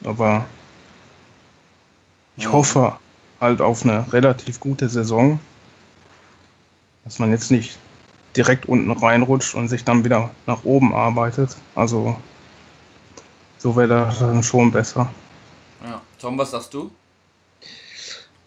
Aber 0.04 0.46
ich 2.36 2.52
hoffe 2.52 2.98
halt 3.40 3.62
auf 3.62 3.84
eine 3.84 4.12
relativ 4.12 4.60
gute 4.60 4.90
Saison, 4.90 5.40
dass 7.04 7.20
man 7.20 7.32
jetzt 7.32 7.52
nicht 7.52 7.78
direkt 8.36 8.68
unten 8.68 8.92
reinrutscht 8.92 9.56
und 9.56 9.68
sich 9.68 9.84
dann 9.84 10.04
wieder 10.04 10.32
nach 10.46 10.64
oben 10.64 10.94
arbeitet. 10.94 11.56
Also 11.76 12.18
so 13.60 13.76
wäre 13.76 13.88
das 13.88 14.20
dann 14.20 14.42
schon 14.42 14.72
besser. 14.72 15.12
Ja. 15.86 16.02
Tom, 16.20 16.38
was 16.38 16.52
sagst 16.52 16.74
du? 16.74 16.92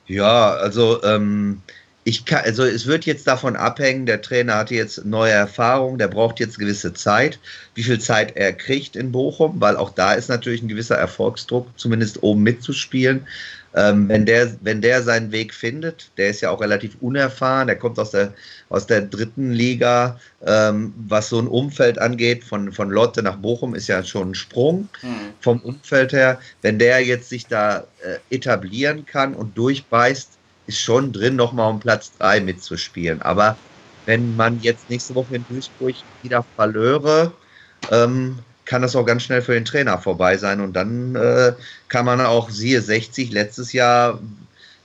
Ja, 0.06 0.50
also 0.50 1.02
ähm, 1.04 1.62
ich 2.04 2.24
kann, 2.24 2.44
also 2.44 2.64
es 2.64 2.86
wird 2.86 3.06
jetzt 3.06 3.26
davon 3.26 3.54
abhängen, 3.54 4.06
der 4.06 4.20
Trainer 4.20 4.56
hat 4.56 4.70
jetzt 4.70 5.04
neue 5.04 5.30
Erfahrungen, 5.30 5.98
der 5.98 6.08
braucht 6.08 6.40
jetzt 6.40 6.58
gewisse 6.58 6.92
Zeit, 6.92 7.38
wie 7.74 7.84
viel 7.84 8.00
Zeit 8.00 8.36
er 8.36 8.52
kriegt 8.52 8.96
in 8.96 9.12
Bochum, 9.12 9.60
weil 9.60 9.76
auch 9.76 9.90
da 9.90 10.14
ist 10.14 10.28
natürlich 10.28 10.62
ein 10.62 10.68
gewisser 10.68 10.96
Erfolgsdruck, 10.96 11.68
zumindest 11.76 12.22
oben 12.22 12.42
mitzuspielen. 12.42 13.26
Ähm, 13.74 14.08
wenn, 14.08 14.26
der, 14.26 14.54
wenn 14.60 14.82
der 14.82 15.02
seinen 15.02 15.32
Weg 15.32 15.54
findet, 15.54 16.10
der 16.18 16.28
ist 16.28 16.42
ja 16.42 16.50
auch 16.50 16.60
relativ 16.60 16.96
unerfahren, 17.00 17.68
der 17.68 17.76
kommt 17.76 17.98
aus 17.98 18.10
der, 18.10 18.34
aus 18.68 18.86
der 18.86 19.00
dritten 19.00 19.52
Liga, 19.52 20.20
ähm, 20.44 20.92
was 21.08 21.30
so 21.30 21.38
ein 21.38 21.46
Umfeld 21.48 21.98
angeht, 21.98 22.44
von, 22.44 22.72
von 22.72 22.90
Lotte 22.90 23.22
nach 23.22 23.36
Bochum 23.36 23.74
ist 23.74 23.88
ja 23.88 24.04
schon 24.04 24.32
ein 24.32 24.34
Sprung 24.34 24.88
mhm. 25.02 25.32
vom 25.40 25.60
Umfeld 25.60 26.12
her. 26.12 26.38
Wenn 26.60 26.78
der 26.78 27.00
jetzt 27.00 27.30
sich 27.30 27.46
da 27.46 27.84
äh, 28.02 28.34
etablieren 28.34 29.06
kann 29.06 29.34
und 29.34 29.56
durchbeißt, 29.56 30.28
ist 30.66 30.78
schon 30.78 31.12
drin, 31.12 31.36
nochmal 31.36 31.70
um 31.70 31.80
Platz 31.80 32.12
3 32.18 32.40
mitzuspielen. 32.40 33.22
Aber 33.22 33.56
wenn 34.06 34.36
man 34.36 34.60
jetzt 34.60 34.90
nächste 34.90 35.14
Woche 35.14 35.36
in 35.36 35.44
Duisburg 35.48 35.94
wieder 36.22 36.44
verlöre, 36.56 37.32
ähm, 37.90 38.38
kann 38.72 38.80
das 38.80 38.96
auch 38.96 39.04
ganz 39.04 39.24
schnell 39.24 39.42
für 39.42 39.52
den 39.52 39.66
Trainer 39.66 39.98
vorbei 39.98 40.38
sein. 40.38 40.62
Und 40.62 40.72
dann 40.72 41.14
äh, 41.14 41.52
kann 41.90 42.06
man 42.06 42.22
auch, 42.22 42.48
siehe 42.48 42.80
60, 42.80 43.30
letztes 43.30 43.74
Jahr 43.74 44.18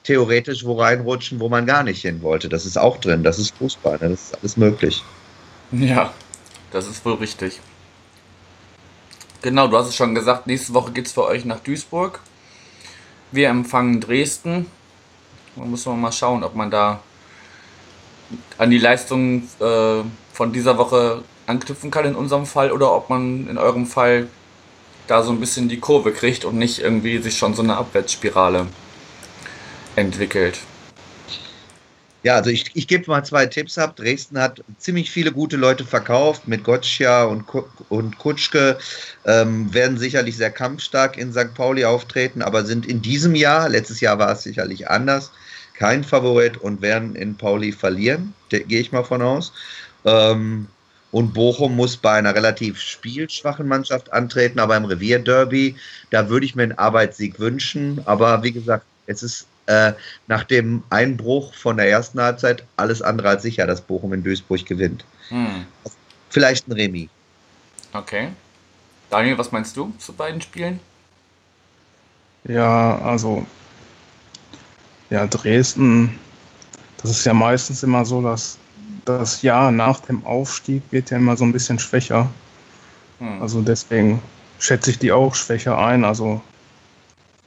theoretisch 0.03 0.65
wo 0.65 0.73
reinrutschen, 0.73 1.39
wo 1.39 1.47
man 1.47 1.65
gar 1.65 1.83
nicht 1.83 2.01
hin 2.01 2.21
wollte. 2.21 2.49
Das 2.49 2.65
ist 2.65 2.77
auch 2.77 2.97
drin. 2.97 3.23
Das 3.23 3.39
ist 3.39 3.55
Fußball. 3.55 3.97
Ne? 4.01 4.09
Das 4.09 4.23
ist 4.23 4.37
alles 4.39 4.57
möglich. 4.57 5.05
Ja, 5.71 6.13
das 6.71 6.85
ist 6.85 7.05
wohl 7.05 7.13
richtig. 7.13 7.61
Genau, 9.41 9.69
du 9.69 9.77
hast 9.77 9.87
es 9.87 9.95
schon 9.95 10.13
gesagt, 10.13 10.47
nächste 10.47 10.73
Woche 10.73 10.91
geht 10.91 11.05
es 11.05 11.13
für 11.13 11.23
euch 11.23 11.45
nach 11.45 11.61
Duisburg. 11.61 12.19
Wir 13.31 13.47
empfangen 13.47 14.01
Dresden. 14.01 14.65
Da 15.55 15.63
muss 15.63 15.85
man 15.85 16.01
mal 16.01 16.11
schauen, 16.11 16.43
ob 16.43 16.55
man 16.55 16.69
da 16.69 16.99
an 18.57 18.69
die 18.69 18.79
Leistung 18.79 19.43
äh, 19.61 20.03
von 20.33 20.51
dieser 20.51 20.77
Woche 20.77 21.23
anknüpfen 21.47 21.91
kann 21.91 22.05
in 22.05 22.15
unserem 22.15 22.45
Fall 22.45 22.71
oder 22.71 22.93
ob 22.93 23.09
man 23.09 23.47
in 23.49 23.57
eurem 23.57 23.87
Fall 23.87 24.27
da 25.07 25.23
so 25.23 25.31
ein 25.31 25.39
bisschen 25.39 25.69
die 25.69 25.79
Kurve 25.79 26.11
kriegt 26.11 26.45
und 26.45 26.57
nicht 26.57 26.79
irgendwie 26.79 27.17
sich 27.19 27.37
schon 27.37 27.53
so 27.55 27.63
eine 27.63 27.77
Abwärtsspirale 27.77 28.67
entwickelt. 29.95 30.59
Ja, 32.23 32.35
also 32.35 32.49
ich, 32.49 32.71
ich 32.73 32.87
gebe 32.87 33.09
mal 33.09 33.23
zwei 33.23 33.45
Tipps 33.45 33.77
ab. 33.77 33.95
Dresden 33.95 34.37
hat 34.37 34.61
ziemlich 34.77 35.11
viele 35.11 35.31
gute 35.31 35.55
Leute 35.55 35.85
verkauft 35.85 36.47
mit 36.47 36.63
Gotcha 36.63 37.23
und, 37.23 37.45
und 37.87 38.17
Kutschke, 38.17 38.77
ähm, 39.25 39.73
werden 39.73 39.97
sicherlich 39.97 40.35
sehr 40.35 40.51
kampfstark 40.51 41.17
in 41.17 41.31
St. 41.31 41.53
Pauli 41.53 41.85
auftreten, 41.85 42.41
aber 42.41 42.65
sind 42.65 42.85
in 42.85 43.01
diesem 43.01 43.33
Jahr, 43.33 43.69
letztes 43.69 44.01
Jahr 44.01 44.19
war 44.19 44.33
es 44.33 44.43
sicherlich 44.43 44.89
anders, 44.89 45.31
kein 45.73 46.03
Favorit 46.03 46.57
und 46.57 46.81
werden 46.81 47.15
in 47.15 47.37
Pauli 47.37 47.71
verlieren, 47.71 48.33
gehe 48.49 48.81
ich 48.81 48.91
mal 48.91 49.03
von 49.03 49.21
aus. 49.21 49.53
Ähm, 50.03 50.67
und 51.11 51.33
Bochum 51.33 51.75
muss 51.75 51.97
bei 51.97 52.13
einer 52.13 52.35
relativ 52.35 52.79
spielschwachen 52.79 53.67
Mannschaft 53.67 54.11
antreten, 54.11 54.59
aber 54.59 54.75
im 54.75 54.85
Revierderby, 54.85 55.75
da 56.09 56.29
würde 56.29 56.45
ich 56.45 56.55
mir 56.55 56.63
einen 56.63 56.77
Arbeitssieg 56.77 57.39
wünschen. 57.39 58.01
Aber 58.05 58.43
wie 58.43 58.51
gesagt, 58.51 58.85
es 59.05 59.23
ist 59.23 59.47
äh, 59.67 59.93
nach 60.27 60.43
dem 60.43 60.83
Einbruch 60.89 61.53
von 61.53 61.77
der 61.77 61.89
ersten 61.89 62.19
Halbzeit 62.19 62.63
alles 62.75 63.01
andere 63.01 63.29
als 63.29 63.43
sicher, 63.43 63.65
dass 63.65 63.81
Bochum 63.81 64.13
in 64.13 64.23
Duisburg 64.23 64.65
gewinnt. 64.65 65.05
Hm. 65.29 65.65
Vielleicht 66.29 66.67
ein 66.67 66.73
Remis. 66.73 67.09
Okay. 67.93 68.29
Daniel, 69.09 69.37
was 69.37 69.51
meinst 69.51 69.77
du 69.77 69.93
zu 69.97 70.11
beiden 70.13 70.41
Spielen? 70.41 70.79
Ja, 72.43 72.97
also 72.99 73.45
ja, 75.09 75.25
Dresden, 75.27 76.19
das 77.01 77.11
ist 77.11 77.25
ja 77.25 77.33
meistens 77.33 77.83
immer 77.83 78.05
so, 78.05 78.21
dass 78.21 78.57
das 79.07 79.41
Jahr 79.41 79.71
nach 79.71 79.99
dem 80.01 80.25
Aufstieg 80.25 80.83
wird 80.91 81.09
ja 81.11 81.17
immer 81.17 81.37
so 81.37 81.45
ein 81.45 81.53
bisschen 81.53 81.79
schwächer. 81.79 82.29
Hm. 83.19 83.41
Also 83.41 83.61
deswegen 83.61 84.21
schätze 84.59 84.91
ich 84.91 84.99
die 84.99 85.11
auch 85.11 85.35
schwächer 85.35 85.77
ein. 85.77 86.03
Also 86.03 86.41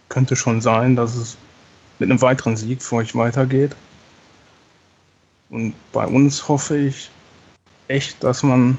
könnte 0.08 0.36
schon 0.36 0.60
sein, 0.60 0.96
dass 0.96 1.14
es 1.14 1.36
mit 1.98 2.10
einem 2.10 2.22
weiteren 2.22 2.56
Sieg 2.56 2.82
für 2.82 2.96
euch 2.96 3.14
weitergeht. 3.14 3.76
Und 5.50 5.74
bei 5.92 6.06
uns 6.06 6.48
hoffe 6.48 6.78
ich 6.78 7.10
echt, 7.88 8.22
dass 8.22 8.42
man 8.42 8.78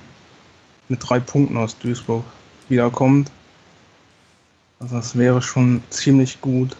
mit 0.89 0.99
drei 1.07 1.19
Punkten 1.19 1.57
aus 1.57 1.77
Duisburg 1.77 2.23
wiederkommt. 2.69 3.29
Also 4.79 4.95
das 4.95 5.17
wäre 5.17 5.41
schon 5.41 5.83
ziemlich 5.89 6.41
gut. 6.41 6.75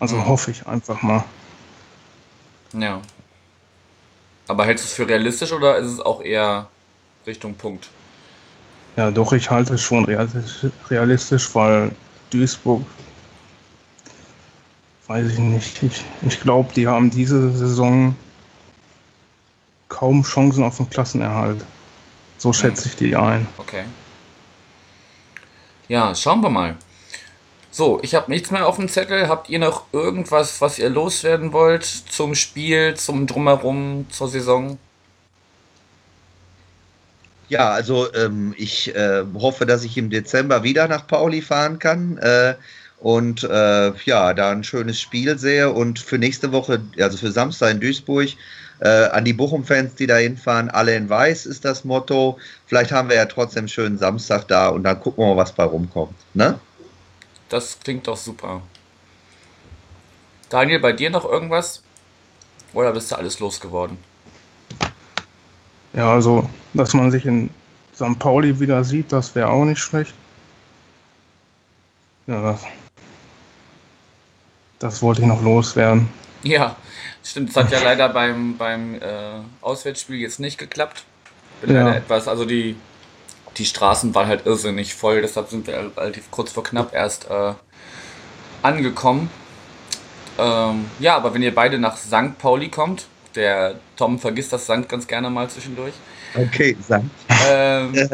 Also 0.00 0.16
mhm. 0.16 0.26
hoffe 0.26 0.50
ich 0.50 0.66
einfach 0.66 1.02
mal. 1.02 1.24
Ja. 2.74 3.00
Aber 4.48 4.64
hältst 4.64 4.84
du 4.84 4.88
es 4.88 4.94
für 4.94 5.08
realistisch 5.08 5.52
oder 5.52 5.76
ist 5.76 5.86
es 5.86 6.00
auch 6.00 6.22
eher 6.22 6.68
Richtung 7.26 7.54
Punkt? 7.54 7.88
Ja, 8.96 9.10
doch, 9.10 9.32
ich 9.32 9.50
halte 9.50 9.74
es 9.74 9.82
schon 9.82 10.06
realistisch, 10.90 11.54
weil 11.54 11.92
Duisburg, 12.30 12.84
weiß 15.06 15.32
ich 15.32 15.38
nicht, 15.38 15.82
ich, 15.82 16.04
ich 16.26 16.40
glaube, 16.40 16.72
die 16.74 16.88
haben 16.88 17.10
diese 17.10 17.52
Saison 17.52 18.16
kaum 19.88 20.22
Chancen 20.22 20.64
auf 20.64 20.78
den 20.78 20.90
Klassenerhalt. 20.90 21.64
So 22.38 22.52
schätze 22.52 22.88
ich 22.88 22.96
die 22.96 23.14
ein. 23.16 23.46
Okay. 23.58 23.84
Ja, 25.88 26.14
schauen 26.14 26.42
wir 26.42 26.50
mal. 26.50 26.76
So, 27.78 28.00
ich 28.02 28.16
habe 28.16 28.28
nichts 28.28 28.50
mehr 28.50 28.66
auf 28.66 28.74
dem 28.74 28.88
Zettel. 28.88 29.28
Habt 29.28 29.48
ihr 29.50 29.60
noch 29.60 29.84
irgendwas, 29.92 30.60
was 30.60 30.80
ihr 30.80 30.90
loswerden 30.90 31.52
wollt 31.52 31.84
zum 31.84 32.34
Spiel, 32.34 32.94
zum 32.94 33.28
Drumherum, 33.28 34.06
zur 34.10 34.28
Saison? 34.28 34.78
Ja, 37.48 37.70
also 37.70 38.12
ähm, 38.14 38.52
ich 38.58 38.92
äh, 38.96 39.22
hoffe, 39.32 39.64
dass 39.64 39.84
ich 39.84 39.96
im 39.96 40.10
Dezember 40.10 40.64
wieder 40.64 40.88
nach 40.88 41.06
Pauli 41.06 41.40
fahren 41.40 41.78
kann 41.78 42.18
äh, 42.18 42.56
und 42.98 43.44
äh, 43.44 43.92
ja, 44.04 44.34
da 44.34 44.50
ein 44.50 44.64
schönes 44.64 45.00
Spiel 45.00 45.38
sehe 45.38 45.70
und 45.70 46.00
für 46.00 46.18
nächste 46.18 46.50
Woche, 46.50 46.80
also 46.98 47.16
für 47.16 47.30
Samstag 47.30 47.70
in 47.70 47.80
Duisburg, 47.80 48.30
äh, 48.80 48.88
an 48.88 49.24
die 49.24 49.34
Bochum-Fans, 49.34 49.94
die 49.94 50.08
da 50.08 50.16
hinfahren, 50.16 50.68
alle 50.68 50.96
in 50.96 51.08
weiß 51.08 51.46
ist 51.46 51.64
das 51.64 51.84
Motto. 51.84 52.40
Vielleicht 52.66 52.90
haben 52.90 53.08
wir 53.08 53.14
ja 53.14 53.26
trotzdem 53.26 53.60
einen 53.60 53.68
schönen 53.68 53.98
Samstag 53.98 54.48
da 54.48 54.66
und 54.66 54.82
dann 54.82 54.98
gucken 54.98 55.22
wir 55.22 55.28
mal, 55.28 55.36
was 55.36 55.52
bei 55.52 55.62
rumkommt. 55.62 56.16
Ne? 56.34 56.58
Das 57.48 57.78
klingt 57.80 58.06
doch 58.06 58.16
super. 58.16 58.62
Daniel, 60.50 60.80
bei 60.80 60.92
dir 60.92 61.10
noch 61.10 61.24
irgendwas? 61.24 61.82
Oder 62.72 62.92
bist 62.92 63.10
du 63.10 63.16
alles 63.16 63.38
losgeworden? 63.40 63.98
Ja, 65.94 66.12
also, 66.12 66.48
dass 66.74 66.92
man 66.94 67.10
sich 67.10 67.24
in 67.26 67.50
St. 67.94 68.18
Pauli 68.18 68.60
wieder 68.60 68.84
sieht, 68.84 69.12
das 69.12 69.34
wäre 69.34 69.48
auch 69.48 69.64
nicht 69.64 69.78
schlecht. 69.78 70.14
Ja, 72.26 72.42
das, 72.42 72.62
das 74.78 75.02
wollte 75.02 75.22
ich 75.22 75.26
noch 75.26 75.42
loswerden. 75.42 76.08
Ja, 76.42 76.76
stimmt. 77.24 77.50
Es 77.50 77.56
hat 77.56 77.72
ja 77.72 77.80
leider 77.82 78.08
beim, 78.10 78.56
beim 78.56 78.94
äh, 78.96 79.40
Auswärtsspiel 79.62 80.18
jetzt 80.18 80.38
nicht 80.38 80.58
geklappt. 80.58 81.04
Bin 81.62 81.74
Ja. 81.74 81.84
leider 81.84 81.96
etwas, 81.96 82.28
also 82.28 82.44
die, 82.44 82.76
die 83.58 83.66
Straßen 83.66 84.14
waren 84.14 84.28
halt 84.28 84.46
irrsinnig 84.46 84.94
voll, 84.94 85.20
deshalb 85.22 85.50
sind 85.50 85.66
wir 85.66 85.90
relativ 85.96 86.30
kurz 86.30 86.52
vor 86.52 86.62
knapp 86.64 86.94
erst 86.94 87.28
äh, 87.30 87.54
angekommen. 88.62 89.30
Ähm, 90.38 90.88
ja, 91.00 91.16
aber 91.16 91.34
wenn 91.34 91.42
ihr 91.42 91.54
beide 91.54 91.78
nach 91.78 91.96
St. 91.96 92.38
Pauli 92.38 92.68
kommt, 92.68 93.06
der 93.34 93.74
Tom 93.96 94.18
vergisst 94.18 94.52
das 94.52 94.64
St. 94.64 94.88
ganz 94.88 95.06
gerne 95.06 95.30
mal 95.30 95.48
zwischendurch, 95.50 95.94
Okay, 96.34 96.76
Sankt. 96.86 97.10
ähm, 97.48 98.08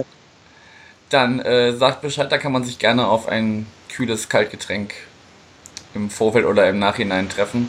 dann 1.10 1.40
äh, 1.40 1.72
sagt 1.76 2.00
Bescheid, 2.00 2.30
da 2.32 2.38
kann 2.38 2.52
man 2.52 2.64
sich 2.64 2.78
gerne 2.78 3.06
auf 3.06 3.28
ein 3.28 3.66
kühles 3.88 4.28
Kaltgetränk 4.28 4.94
im 5.94 6.10
Vorfeld 6.10 6.46
oder 6.46 6.68
im 6.68 6.78
Nachhinein 6.78 7.28
treffen. 7.28 7.68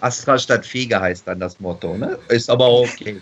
Astra 0.00 0.38
statt 0.38 0.66
Fiege 0.66 1.00
heißt 1.00 1.26
dann 1.26 1.40
das 1.40 1.60
Motto, 1.60 1.96
ne? 1.96 2.18
Ist 2.28 2.50
aber 2.50 2.68
okay. 2.68 3.20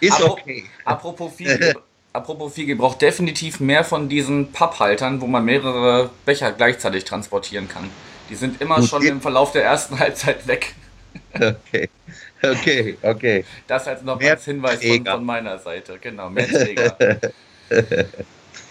Ist 0.00 0.14
Apro- 0.20 0.30
okay. 0.30 0.64
Apropos 0.84 1.32
Fiege, 1.34 1.74
apropos 2.12 2.54
Fiege, 2.54 2.76
braucht 2.76 3.02
definitiv 3.02 3.60
mehr 3.60 3.84
von 3.84 4.08
diesen 4.08 4.52
Papphaltern, 4.52 5.20
wo 5.20 5.26
man 5.26 5.44
mehrere 5.44 6.10
Becher 6.24 6.52
gleichzeitig 6.52 7.04
transportieren 7.04 7.68
kann. 7.68 7.90
Die 8.28 8.34
sind 8.34 8.60
immer 8.60 8.76
Gut, 8.76 8.88
schon 8.88 9.02
im 9.06 9.20
Verlauf 9.20 9.52
der 9.52 9.64
ersten 9.64 9.98
Halbzeit 9.98 10.46
weg. 10.46 10.74
Okay. 11.34 11.88
Okay, 12.42 12.96
okay. 13.02 13.44
Das 13.66 13.86
als 13.86 14.02
noch 14.02 14.18
Mehr 14.18 14.32
als 14.32 14.44
Hinweis 14.44 14.82
von, 14.82 15.04
von 15.04 15.24
meiner 15.24 15.58
Seite. 15.58 15.98
Genau, 16.00 16.30
mehr 16.30 16.48
Träger. 16.48 16.96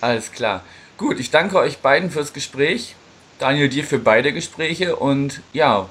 Alles 0.02 0.32
klar. 0.32 0.63
Gut, 0.97 1.19
ich 1.19 1.30
danke 1.30 1.58
euch 1.58 1.78
beiden 1.80 2.10
fürs 2.10 2.34
Gespräch. 2.34 2.95
Daniel, 3.38 3.69
dir 3.69 3.84
für 3.84 3.99
beide 3.99 4.34
Gespräche 4.34 4.95
und 4.95 5.41
ja, 5.54 5.88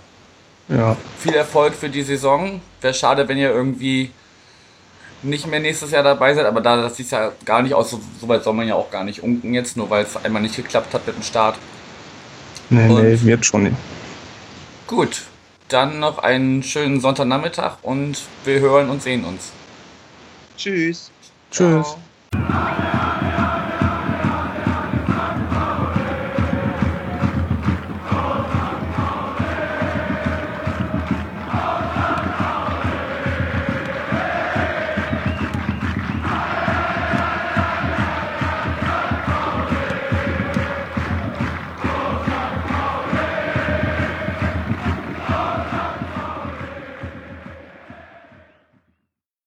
Ja, 0.69 0.97
viel 1.19 1.35
Erfolg 1.35 1.75
für 1.75 1.89
die 1.89 2.03
Saison. 2.03 2.61
Wäre 2.81 2.95
schade, 2.95 3.29
wenn 3.29 3.39
ihr 3.39 3.51
irgendwie 3.51 4.11
nicht 5.23 5.47
mehr 5.47 5.61
nächstes 5.61 5.91
Jahr 5.91 6.03
dabei 6.03 6.35
seid, 6.35 6.47
aber 6.47 6.61
da 6.61 6.77
das 6.83 6.97
sieht 6.97 7.11
ja 7.11 7.33
gar 7.45 7.63
nicht 7.63 7.75
aus, 7.75 7.91
so, 7.91 8.01
so 8.21 8.29
weit 8.29 8.45
soll 8.45 8.55
man 8.55 8.69
ja 8.69 8.75
auch 8.75 8.91
gar 8.91 9.05
nicht 9.05 9.23
unken 9.23 9.55
jetzt, 9.55 9.77
nur 9.77 9.91
weil 9.91 10.05
es 10.05 10.17
einmal 10.17 10.43
nicht 10.43 10.57
geklappt 10.57 10.95
hat 10.95 11.07
mit 11.07 11.17
dem 11.17 11.23
Start. 11.23 11.57
nee, 12.71 12.89
Und- 12.89 13.03
nee, 13.03 13.19
wird 13.23 13.45
schon 13.45 13.65
nicht. 13.65 13.77
Gut, 14.87 15.23
dann 15.69 15.99
noch 16.01 16.19
einen 16.19 16.63
schönen 16.63 17.01
Sonntagnachmittag 17.01 17.79
und 17.83 18.23
wir 18.45 18.61
hören 18.61 18.89
und 18.89 19.03
sehen 19.03 19.25
uns. 19.25 19.53
Tschüss. 20.57 21.11
Tschüss. 21.51 21.95
Ciao. 22.33 23.18